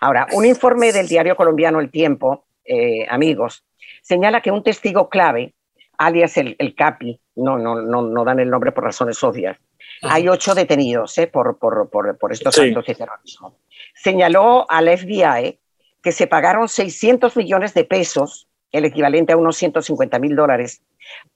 Ahora, 0.00 0.26
un 0.32 0.46
informe 0.46 0.92
del 0.92 1.06
diario 1.06 1.36
colombiano 1.36 1.80
El 1.80 1.90
Tiempo, 1.90 2.46
eh, 2.64 3.06
amigos, 3.10 3.66
señala 4.00 4.40
que 4.40 4.50
un 4.50 4.62
testigo 4.62 5.10
clave, 5.10 5.54
alias 5.98 6.38
el, 6.38 6.56
el 6.58 6.74
CAPI, 6.74 7.20
no, 7.36 7.58
no, 7.58 7.82
no, 7.82 8.00
no 8.00 8.24
dan 8.24 8.40
el 8.40 8.48
nombre 8.48 8.72
por 8.72 8.84
razones 8.84 9.22
obvias, 9.22 9.58
hay 10.02 10.28
ocho 10.28 10.54
detenidos 10.54 11.16
¿eh? 11.18 11.26
por, 11.26 11.58
por, 11.58 11.88
por, 11.90 12.16
por, 12.18 12.32
estos 12.32 12.58
actos 12.58 12.86
de 12.86 12.94
terrorismo 12.94 13.54
señaló 13.94 14.70
al 14.70 14.88
FBI 14.96 15.58
que 16.02 16.12
se 16.12 16.26
pagaron 16.26 16.68
600 16.68 17.36
millones 17.36 17.74
de 17.74 17.84
pesos, 17.84 18.48
el 18.70 18.84
equivalente 18.84 19.32
a 19.32 19.36
unos 19.36 19.56
150 19.56 20.18
mil 20.18 20.36
dólares, 20.36 20.82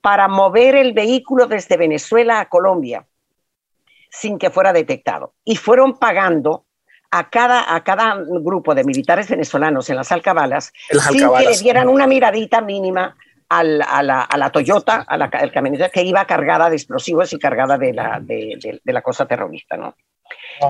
para 0.01 0.27
mover 0.27 0.75
el 0.75 0.93
vehículo 0.93 1.47
desde 1.47 1.77
Venezuela 1.77 2.39
a 2.39 2.49
Colombia 2.49 3.05
sin 4.09 4.37
que 4.37 4.51
fuera 4.51 4.73
detectado. 4.73 5.33
Y 5.43 5.55
fueron 5.55 5.97
pagando 5.97 6.65
a 7.09 7.29
cada, 7.29 7.75
a 7.75 7.83
cada 7.83 8.15
grupo 8.25 8.75
de 8.75 8.83
militares 8.83 9.27
venezolanos 9.27 9.89
en 9.89 9.95
las 9.95 10.11
alcabalas, 10.11 10.71
sin 11.09 11.29
que 11.31 11.45
le 11.45 11.57
dieran 11.57 11.89
una 11.89 12.07
miradita 12.07 12.61
mínima 12.61 13.15
a, 13.59 14.03
la, 14.03 14.49
Toyota, 14.51 15.05
a 15.07 15.17
la 15.17 15.29
camioneta 15.29 15.89
que 15.89 16.03
iba 16.03 16.25
cargada 16.25 16.69
de 16.69 16.75
explosivos 16.75 17.33
y 17.33 17.39
cargada 17.39 17.77
de 17.77 17.93
la, 17.93 18.19
de, 18.21 18.79
de 18.83 18.93
la 18.93 19.01
cosa 19.01 19.25
terrorista. 19.25 19.77
¿no? 19.77 19.95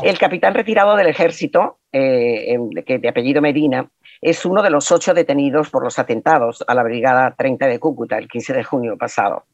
El 0.02 0.18
capitán 0.18 0.54
retirado 0.54 0.96
del 0.96 1.08
ejército, 1.08 1.80
eh, 1.92 2.58
que 2.86 3.00
de 3.00 3.10
apellido 3.10 3.42
Medina, 3.42 3.90
es 4.22 4.46
uno 4.46 4.62
de 4.62 4.70
los 4.70 4.92
ocho 4.92 5.14
detenidos 5.14 5.70
por 5.70 5.84
los 5.84 6.00
atentados 6.00 6.64
a 6.68 6.74
la 6.74 6.84
Brigada 6.84 7.36
30 7.38 7.68
de 7.68 7.80
Cúcuta 7.80 8.18
el 8.18 8.28
15 8.28 8.54
de 8.54 8.64
junio 8.64 8.98
pasado. 8.98 9.46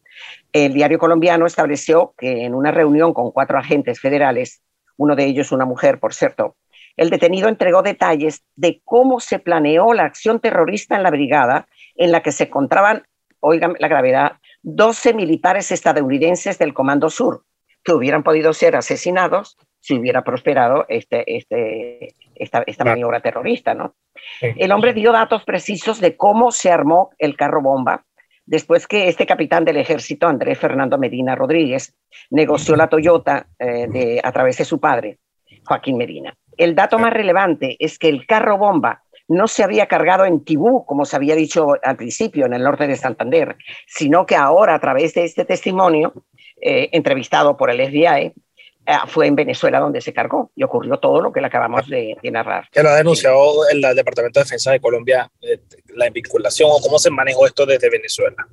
El 0.51 0.73
diario 0.73 0.99
colombiano 0.99 1.45
estableció 1.45 2.13
que 2.17 2.45
en 2.45 2.53
una 2.53 2.71
reunión 2.71 3.13
con 3.13 3.31
cuatro 3.31 3.57
agentes 3.57 3.99
federales, 3.99 4.61
uno 4.97 5.15
de 5.15 5.25
ellos 5.25 5.51
una 5.51 5.65
mujer, 5.65 5.99
por 5.99 6.13
cierto, 6.13 6.55
el 6.97 7.09
detenido 7.09 7.47
entregó 7.47 7.81
detalles 7.81 8.43
de 8.55 8.81
cómo 8.83 9.19
se 9.21 9.39
planeó 9.39 9.93
la 9.93 10.03
acción 10.03 10.39
terrorista 10.39 10.95
en 10.95 11.03
la 11.03 11.11
brigada 11.11 11.67
en 11.95 12.11
la 12.11 12.21
que 12.21 12.33
se 12.33 12.45
encontraban 12.45 13.03
oigan 13.39 13.75
la 13.79 13.87
gravedad, 13.87 14.33
12 14.63 15.13
militares 15.13 15.71
estadounidenses 15.71 16.57
del 16.57 16.73
Comando 16.73 17.09
Sur 17.09 17.43
que 17.83 17.93
hubieran 17.93 18.23
podido 18.23 18.53
ser 18.53 18.75
asesinados 18.75 19.57
si 19.79 19.97
hubiera 19.97 20.23
prosperado 20.23 20.85
este, 20.89 21.37
este, 21.37 22.15
esta, 22.35 22.63
esta 22.67 22.83
maniobra 22.83 23.21
terrorista, 23.21 23.73
¿no? 23.73 23.95
El 24.41 24.71
hombre 24.73 24.93
dio 24.93 25.13
datos 25.13 25.45
precisos 25.45 26.01
de 26.01 26.17
cómo 26.17 26.51
se 26.51 26.71
armó 26.71 27.11
el 27.17 27.37
carro 27.37 27.61
bomba 27.61 28.05
después 28.45 28.87
que 28.87 29.07
este 29.07 29.27
capitán 29.27 29.63
del 29.63 29.77
ejército, 29.77 30.27
Andrés 30.27 30.57
Fernando 30.57 30.97
Medina 30.97 31.35
Rodríguez, 31.35 31.95
negoció 32.31 32.75
la 32.75 32.89
Toyota 32.89 33.47
eh, 33.59 33.87
de, 33.87 34.19
a 34.23 34.31
través 34.31 34.57
de 34.57 34.65
su 34.65 34.79
padre, 34.79 35.19
Joaquín 35.65 35.97
Medina. 35.97 36.35
El 36.57 36.73
dato 36.73 36.97
más 36.97 37.13
relevante 37.13 37.77
es 37.79 37.99
que 37.99 38.09
el 38.09 38.25
carro 38.25 38.57
bomba 38.57 39.03
no 39.29 39.47
se 39.47 39.63
había 39.63 39.85
cargado 39.85 40.25
en 40.25 40.43
Tibú, 40.43 40.85
como 40.85 41.05
se 41.05 41.15
había 41.15 41.35
dicho 41.35 41.67
al 41.83 41.95
principio, 41.95 42.47
en 42.47 42.53
el 42.53 42.63
norte 42.63 42.87
de 42.87 42.95
Santander, 42.95 43.55
sino 43.87 44.25
que 44.25 44.35
ahora, 44.35 44.75
a 44.75 44.79
través 44.79 45.13
de 45.13 45.23
este 45.23 45.45
testimonio, 45.45 46.25
eh, 46.59 46.89
entrevistado 46.91 47.55
por 47.55 47.69
el 47.69 47.77
FBI, 47.77 48.33
eh, 48.85 48.93
fue 49.07 49.27
en 49.27 49.35
Venezuela 49.35 49.79
donde 49.79 50.01
se 50.01 50.13
cargó 50.13 50.51
y 50.55 50.63
ocurrió 50.63 50.97
todo 50.97 51.21
lo 51.21 51.31
que 51.31 51.41
le 51.41 51.47
acabamos 51.47 51.87
de, 51.87 52.17
narrar. 52.23 52.67
Que 52.71 52.81
lo 52.81 52.89
ha 52.89 52.95
denunciado 52.95 53.69
el, 53.69 53.81
Departamento 53.95 54.39
de 54.39 54.45
Defensa 54.45 54.71
de 54.71 54.81
Colombia, 54.81 55.31
eh, 55.41 55.59
la 55.95 56.09
vinculación 56.09 56.71
o 56.73 56.79
cómo 56.81 56.97
se 56.97 57.11
manejó 57.11 57.45
esto 57.45 57.67
desde 57.67 57.89
Venezuela. 57.89 58.47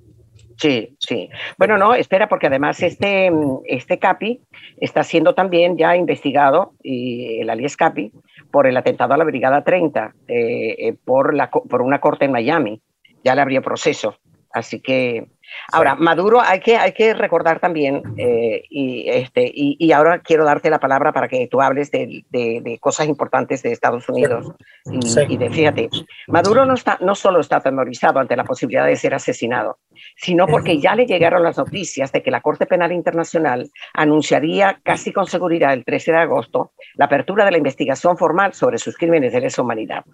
Sí, 0.59 0.97
sí. 1.01 1.29
Bueno, 1.59 1.77
no, 1.77 1.95
espera, 1.95 2.29
porque 2.29 2.47
además 2.47 2.83
este, 2.83 3.31
este 3.67 3.99
CAPI 3.99 4.41
está 4.79 5.05
siendo 5.05 5.35
también 5.35 5.77
ya 5.77 5.97
investigado, 5.97 6.73
y 6.83 7.41
el 7.41 7.51
alias 7.51 7.77
CAPI, 7.77 8.13
por 8.57 8.67
el 8.67 8.79
atentado 8.79 9.13
a 9.13 9.19
la 9.19 9.25
Brigada 9.25 9.63
30, 9.63 10.15
eh, 10.29 10.97
por, 11.05 11.35
la, 11.35 11.51
por 11.51 11.83
una 11.83 12.01
corte 12.01 12.25
en 12.25 12.33
Miami. 12.33 12.81
Ya 13.23 13.35
le 13.35 13.43
abrió 13.43 13.61
proceso. 13.61 14.17
Así 14.57 14.81
que 14.81 15.29
Ahora, 15.73 15.95
Maduro 15.95 16.41
hay 16.41 16.61
que, 16.61 16.77
hay 16.77 16.93
que 16.93 17.15
recordar 17.15 17.61
también, 17.61 18.03
eh, 18.17 18.65
y, 18.69 19.09
este, 19.09 19.51
y, 19.53 19.93
ahora 19.93 20.21
quiero 20.21 20.45
darte 20.45 20.71
la 20.71 20.81
palabra 20.81 21.13
para 21.13 21.29
que 21.29 21.47
tú 21.49 21.61
hables 21.61 21.91
de, 21.91 22.25
de, 22.31 22.79
cosas 22.81 23.07
importantes 23.09 23.63
de 23.63 23.73
Estados 23.73 24.09
Unidos. 24.09 24.53
Y, 24.85 25.37
de, 25.37 25.51
fíjate, 25.51 25.89
Maduro 26.29 26.67
no, 26.67 26.75
está, 26.75 26.99
no 27.01 27.15
solo 27.15 27.41
está 27.41 27.57
atemorizado 27.57 28.19
ante 28.21 28.37
la 28.37 28.45
posibilidad 28.45 28.87
de 28.87 28.97
ser 28.97 29.15
asesinado, 29.15 29.79
sino 30.17 30.47
porque 30.47 30.81
ya 30.81 30.95
le 30.95 31.07
llegaron 31.07 31.43
las 31.43 31.57
noticias 31.57 32.13
de 32.13 32.23
que 32.23 32.31
la 32.31 32.41
Corte 32.41 32.67
Penal 32.67 32.93
Internacional 32.93 33.71
anunciaría 33.95 34.81
casi 34.83 35.13
con 35.13 35.27
seguridad 35.27 35.73
el 35.73 35.85
13 35.85 36.13
de 36.13 36.19
agosto 36.19 36.73
la 36.95 37.07
apertura 37.07 37.45
de 37.45 37.53
la 37.53 37.59
investigación 37.59 38.17
formal 38.17 38.53
sobre 38.53 38.79
sus 38.79 38.97
crímenes 38.97 39.33
de 39.33 39.41
lesa 39.41 39.63
humanidad. 39.63 40.05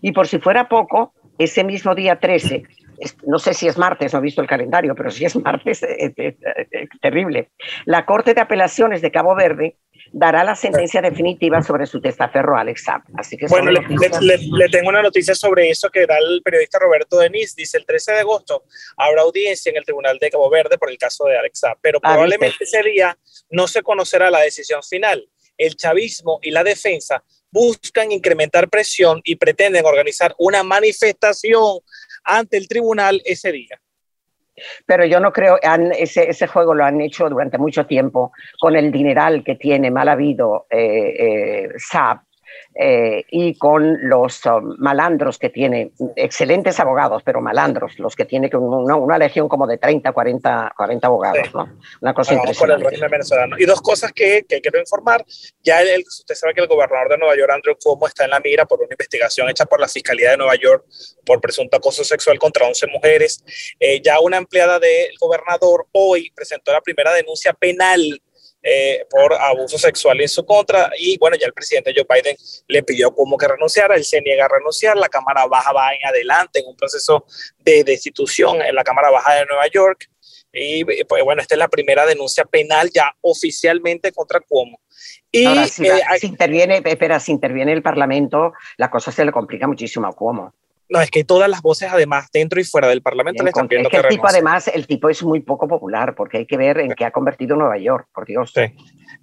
Y 0.00 0.12
por 0.12 0.26
si 0.26 0.38
fuera 0.38 0.68
poco, 0.68 1.14
ese 1.38 1.64
mismo 1.64 1.94
día 1.94 2.18
13 2.20 2.64
no 3.26 3.38
sé 3.38 3.54
si 3.54 3.66
es 3.66 3.76
martes, 3.78 4.12
no 4.12 4.18
he 4.18 4.22
visto 4.22 4.40
el 4.40 4.46
calendario, 4.46 4.94
pero 4.94 5.10
si 5.10 5.24
es 5.24 5.36
martes, 5.36 5.82
es, 5.98 6.14
terrible. 7.00 7.50
La 7.84 8.04
Corte 8.04 8.34
de 8.34 8.40
Apelaciones 8.40 9.02
de 9.02 9.10
Cabo 9.10 9.34
Verde 9.34 9.76
dará 10.12 10.44
la 10.44 10.54
sentencia 10.54 11.00
definitiva 11.00 11.62
sobre 11.62 11.86
su 11.86 12.00
testaferro 12.00 12.56
Alex 12.56 12.84
Saab. 12.84 13.02
Así 13.16 13.36
que 13.36 13.46
bueno, 13.46 13.70
le, 13.70 14.68
tengo 14.68 14.88
una 14.88 15.02
noticia 15.02 15.34
sobre 15.34 15.70
eso 15.70 15.90
que 15.90 16.06
da 16.06 16.16
el 16.18 16.42
periodista 16.42 16.78
Roberto 16.78 17.18
Denis. 17.18 17.54
Dice 17.56 17.78
el 17.78 17.86
13 17.86 18.12
de 18.12 18.18
agosto 18.20 18.64
habrá 18.96 19.22
audiencia 19.22 19.70
en 19.70 19.76
el 19.76 19.84
Tribunal 19.84 20.18
de 20.18 20.30
Cabo 20.30 20.48
Verde 20.50 20.78
por 20.78 20.90
el 20.90 20.98
caso 20.98 21.24
de 21.24 21.38
Alex 21.38 21.60
Saab, 21.60 21.78
pero 21.80 21.98
ah, 22.02 22.12
probablemente 22.12 22.64
ese 22.64 22.82
día 22.82 23.16
no 23.50 23.66
se 23.66 23.82
conocerá 23.82 24.30
la 24.30 24.40
decisión 24.40 24.82
final. 24.82 25.28
El 25.56 25.76
chavismo 25.76 26.40
y 26.42 26.50
la 26.50 26.64
defensa 26.64 27.22
buscan 27.54 28.10
incrementar 28.10 28.68
presión 28.68 29.20
y 29.22 29.36
pretenden 29.36 29.86
organizar 29.86 30.34
una 30.38 30.64
manifestación 30.64 31.78
ante 32.24 32.56
el 32.56 32.68
tribunal 32.68 33.22
ese 33.24 33.52
día. 33.52 33.80
Pero 34.86 35.04
yo 35.04 35.18
no 35.18 35.32
creo, 35.32 35.58
ese, 35.98 36.30
ese, 36.30 36.46
juego 36.46 36.74
lo 36.74 36.84
han 36.84 37.00
hecho 37.00 37.28
durante 37.28 37.58
mucho 37.58 37.86
tiempo 37.86 38.32
con 38.60 38.76
el 38.76 38.92
dineral 38.92 39.42
que 39.42 39.56
tiene 39.56 39.90
mal 39.90 40.08
habido 40.08 40.66
eh, 40.70 41.14
eh 41.18 41.68
SAP 41.76 42.23
eh, 42.74 43.24
y 43.30 43.56
con 43.56 44.08
los 44.08 44.44
um, 44.46 44.74
malandros 44.78 45.38
que 45.38 45.48
tiene, 45.48 45.92
excelentes 46.16 46.80
abogados, 46.80 47.22
pero 47.24 47.40
malandros, 47.40 47.98
los 47.98 48.16
que 48.16 48.24
tiene 48.24 48.50
una, 48.54 48.96
una 48.96 49.18
legión 49.18 49.48
como 49.48 49.66
de 49.66 49.78
30, 49.78 50.12
40, 50.12 50.74
40 50.76 51.06
abogados, 51.06 51.54
¿no? 51.54 51.68
Una 52.00 52.14
cosa 52.14 52.34
impresionante. 52.34 53.56
Y 53.58 53.64
dos 53.64 53.80
cosas 53.80 54.12
que, 54.12 54.44
que 54.48 54.60
quiero 54.60 54.78
informar, 54.80 55.24
ya 55.62 55.82
el, 55.82 56.02
usted 56.02 56.34
sabe 56.34 56.54
que 56.54 56.62
el 56.62 56.66
gobernador 56.66 57.10
de 57.10 57.18
Nueva 57.18 57.36
York, 57.36 57.50
Andrew 57.52 57.76
Cuomo, 57.82 58.06
está 58.06 58.24
en 58.24 58.30
la 58.30 58.40
mira 58.40 58.64
por 58.64 58.80
una 58.80 58.88
investigación 58.90 59.48
hecha 59.48 59.66
por 59.66 59.80
la 59.80 59.88
Fiscalía 59.88 60.32
de 60.32 60.36
Nueva 60.36 60.56
York 60.56 60.84
por 61.24 61.40
presunto 61.40 61.76
acoso 61.76 62.02
sexual 62.04 62.38
contra 62.38 62.66
11 62.66 62.86
mujeres. 62.88 63.44
Eh, 63.78 64.00
ya 64.02 64.20
una 64.20 64.36
empleada 64.36 64.78
del 64.78 65.16
gobernador 65.20 65.86
hoy 65.92 66.30
presentó 66.34 66.72
la 66.72 66.80
primera 66.80 67.12
denuncia 67.12 67.52
penal 67.52 68.20
eh, 68.66 69.06
por 69.10 69.34
abuso 69.34 69.76
sexual 69.78 70.22
en 70.22 70.28
su 70.28 70.44
contra. 70.46 70.90
Y 70.98 71.18
bueno, 71.18 71.36
ya 71.36 71.46
el 71.46 71.52
presidente 71.52 71.92
Joe 71.94 72.06
Biden 72.08 72.34
le 72.66 72.82
pidió 72.82 73.14
como 73.14 73.36
que 73.36 73.46
renunciara, 73.46 73.94
él 73.94 74.04
se 74.04 74.22
niega 74.22 74.46
a 74.46 74.48
renunciar, 74.48 74.96
la 74.96 75.10
Cámara 75.10 75.46
Baja 75.46 75.72
va 75.72 75.92
en 75.92 76.06
adelante 76.06 76.60
en 76.60 76.66
un 76.66 76.76
proceso 76.76 77.26
de 77.58 77.84
destitución 77.84 78.62
en 78.62 78.74
la 78.74 78.82
Cámara 78.82 79.10
Baja 79.10 79.34
de 79.34 79.44
Nueva 79.44 79.66
York. 79.68 80.08
Y 80.50 80.84
pues 81.04 81.22
bueno, 81.24 81.42
esta 81.42 81.56
es 81.56 81.58
la 81.58 81.68
primera 81.68 82.06
denuncia 82.06 82.44
penal 82.44 82.90
ya 82.94 83.14
oficialmente 83.20 84.12
contra 84.12 84.40
Cuomo. 84.40 84.80
Y 85.30 85.44
Ahora, 85.44 85.66
si, 85.66 85.86
eh, 85.86 86.00
interviene, 86.22 86.80
espera, 86.84 87.20
si 87.20 87.32
interviene 87.32 87.72
el 87.72 87.82
Parlamento, 87.82 88.52
la 88.76 88.88
cosa 88.88 89.10
se 89.10 89.24
le 89.24 89.32
complica 89.32 89.66
muchísimo 89.66 90.06
a 90.06 90.12
Cuomo. 90.12 90.54
No, 90.88 91.00
es 91.00 91.10
que 91.10 91.24
todas 91.24 91.48
las 91.48 91.62
voces, 91.62 91.88
además, 91.90 92.28
dentro 92.32 92.60
y 92.60 92.64
fuera 92.64 92.88
del 92.88 93.00
Parlamento 93.00 93.42
le 93.42 93.50
están 93.50 93.68
pidiendo 93.68 93.88
que, 93.88 93.96
el 93.96 94.08
tipo, 94.08 94.26
además, 94.26 94.68
el 94.68 94.86
tipo 94.86 95.08
es 95.08 95.22
muy 95.22 95.40
poco 95.40 95.66
popular, 95.66 96.14
porque 96.14 96.38
hay 96.38 96.46
que 96.46 96.56
ver 96.56 96.78
en 96.78 96.92
qué 96.92 97.04
ha 97.04 97.10
convertido 97.10 97.56
Nueva 97.56 97.78
York, 97.78 98.08
por 98.12 98.26
Dios. 98.26 98.52
Sí. 98.54 98.62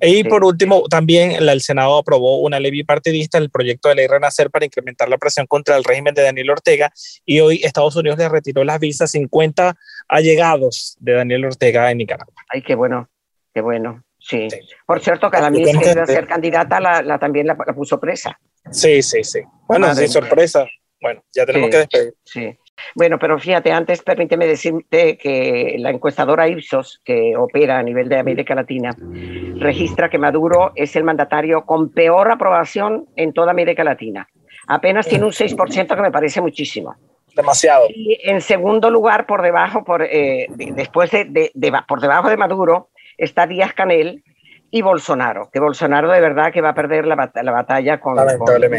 Y 0.02 0.24
por 0.24 0.44
último, 0.44 0.84
también 0.90 1.32
el 1.32 1.62
Senado 1.62 1.98
aprobó 1.98 2.40
una 2.42 2.60
ley 2.60 2.72
bipartidista, 2.72 3.38
el 3.38 3.52
proyecto 3.52 3.90
de 3.90 3.96
ley 3.96 4.08
Renacer, 4.08 4.50
para 4.50 4.66
incrementar 4.66 5.08
la 5.08 5.20
presión 5.20 5.46
contra 5.46 5.78
el 5.78 5.84
régimen 5.84 6.16
de 6.16 6.24
Daniel 6.24 6.50
Ortega. 6.50 6.92
Y 7.26 7.40
hoy 7.40 7.62
Estados 7.64 7.96
Unidos 7.96 8.18
le 8.18 8.28
retiró 8.28 8.64
las 8.64 8.80
visas 8.80 9.12
50 9.12 9.76
allegados 10.08 10.98
de 11.00 11.14
Daniel 11.14 11.46
Ortega 11.46 11.92
en 11.92 12.00
Nicaragua. 12.00 12.34
Ay, 12.50 12.64
qué 12.64 12.74
bueno, 12.74 13.08
qué 13.54 13.62
bueno. 13.62 14.04
Sí. 14.18 14.48
Por 14.86 15.02
cierto, 15.02 15.30
que 15.30 15.40
la 15.40 15.52
iba 15.56 16.04
a 16.04 16.06
ser 16.08 16.28
candidata, 16.28 16.80
la, 16.80 17.20
también 17.20 17.48
la, 17.48 17.56
puso 17.56 18.00
presa. 18.00 18.40
Sí, 18.72 19.02
sí, 19.02 19.24
sí. 19.24 19.42
Bueno, 19.68 19.94
de 19.94 20.08
sorpresa. 20.08 20.66
Bueno, 21.02 21.24
ya 21.34 21.46
tenemos 21.46 21.70
que 21.70 21.78
despedir. 21.78 22.14
Sí. 22.24 22.58
Bueno, 22.96 23.18
pero 23.20 23.40
fíjate, 23.40 23.72
antes 23.72 24.02
permíteme 24.02 24.46
decirte 24.48 25.18
que 25.18 25.76
la 25.80 25.90
encuestadora 25.90 26.48
Ipsos, 26.48 27.02
que 27.04 27.36
opera 27.38 27.80
a 27.80 27.84
nivel 27.84 28.10
de 28.10 28.18
América 28.18 28.56
Latina, 28.56 28.96
registra 29.58 30.10
que 30.10 30.18
Maduro 30.18 30.72
es 30.76 30.96
el 30.96 31.04
mandatario 31.04 31.66
con 31.66 31.92
peor 31.92 32.32
aprobación 32.32 33.08
en 33.16 33.34
toda 33.34 33.52
América 33.52 33.84
Latina. 33.84 34.28
Apenas 34.68 35.08
tiene 35.08 35.26
un 35.26 35.32
6% 35.32 35.96
que 35.96 36.02
me 36.02 36.12
parece 36.12 36.42
muchísimo. 36.42 36.96
Demasiado. 37.36 37.88
Y 37.90 38.20
en 38.24 38.42
segundo 38.42 38.90
lugar, 38.90 39.26
por 39.26 39.42
debajo, 39.42 39.84
por, 39.84 40.04
eh, 40.04 40.48
después 40.50 41.12
de, 41.12 41.52
por 41.88 42.02
debajo 42.02 42.30
de 42.30 42.38
Maduro, 42.38 42.90
está 43.18 43.48
Díaz 43.48 43.74
Canel, 43.74 44.24
y 44.72 44.82
Bolsonaro, 44.82 45.50
que 45.52 45.60
Bolsonaro 45.60 46.10
de 46.10 46.22
verdad 46.22 46.52
que 46.52 46.62
va 46.62 46.70
a 46.70 46.74
perder 46.74 47.06
la, 47.06 47.32
la 47.44 47.52
batalla 47.52 48.00
con, 48.00 48.16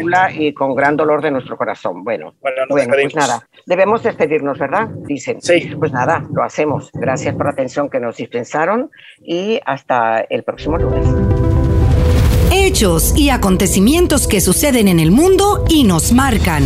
Lula 0.01 0.31
y 0.33 0.55
con 0.55 0.75
gran 0.75 0.97
dolor 0.97 1.23
de 1.23 1.31
nuestro 1.31 1.57
corazón. 1.59 2.03
Bueno, 2.03 2.35
bueno, 2.41 2.63
pues 2.69 3.15
nada, 3.15 3.47
debemos 3.67 4.03
despedirnos, 4.03 4.59
¿verdad? 4.59 4.89
Dicen. 4.89 5.43
Sí. 5.43 5.71
Pues 5.79 5.93
nada, 5.93 6.25
lo 6.33 6.43
hacemos. 6.43 6.91
Gracias 6.95 7.35
por 7.35 7.45
la 7.45 7.53
atención 7.53 7.91
que 7.91 8.01
nos 8.01 8.17
dispensaron 8.17 8.91
y 9.21 9.61
hasta 9.67 10.21
el 10.31 10.43
próximo 10.43 10.79
lunes. 10.79 11.07
Hechos 12.51 13.15
y 13.17 13.29
acontecimientos 13.31 14.27
que 14.27 14.41
suceden 14.41 14.89
en 14.89 14.99
el 14.99 15.11
mundo 15.11 15.65
y 15.69 15.85
nos 15.85 16.13
marcan. 16.13 16.63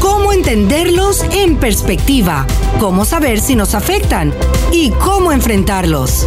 ¿Cómo 0.00 0.32
entenderlos 0.32 1.24
en 1.36 1.56
perspectiva? 1.56 2.46
¿Cómo 2.80 3.04
saber 3.04 3.38
si 3.38 3.54
nos 3.54 3.74
afectan? 3.74 4.32
¿Y 4.72 4.90
cómo 4.90 5.32
enfrentarlos? 5.32 6.26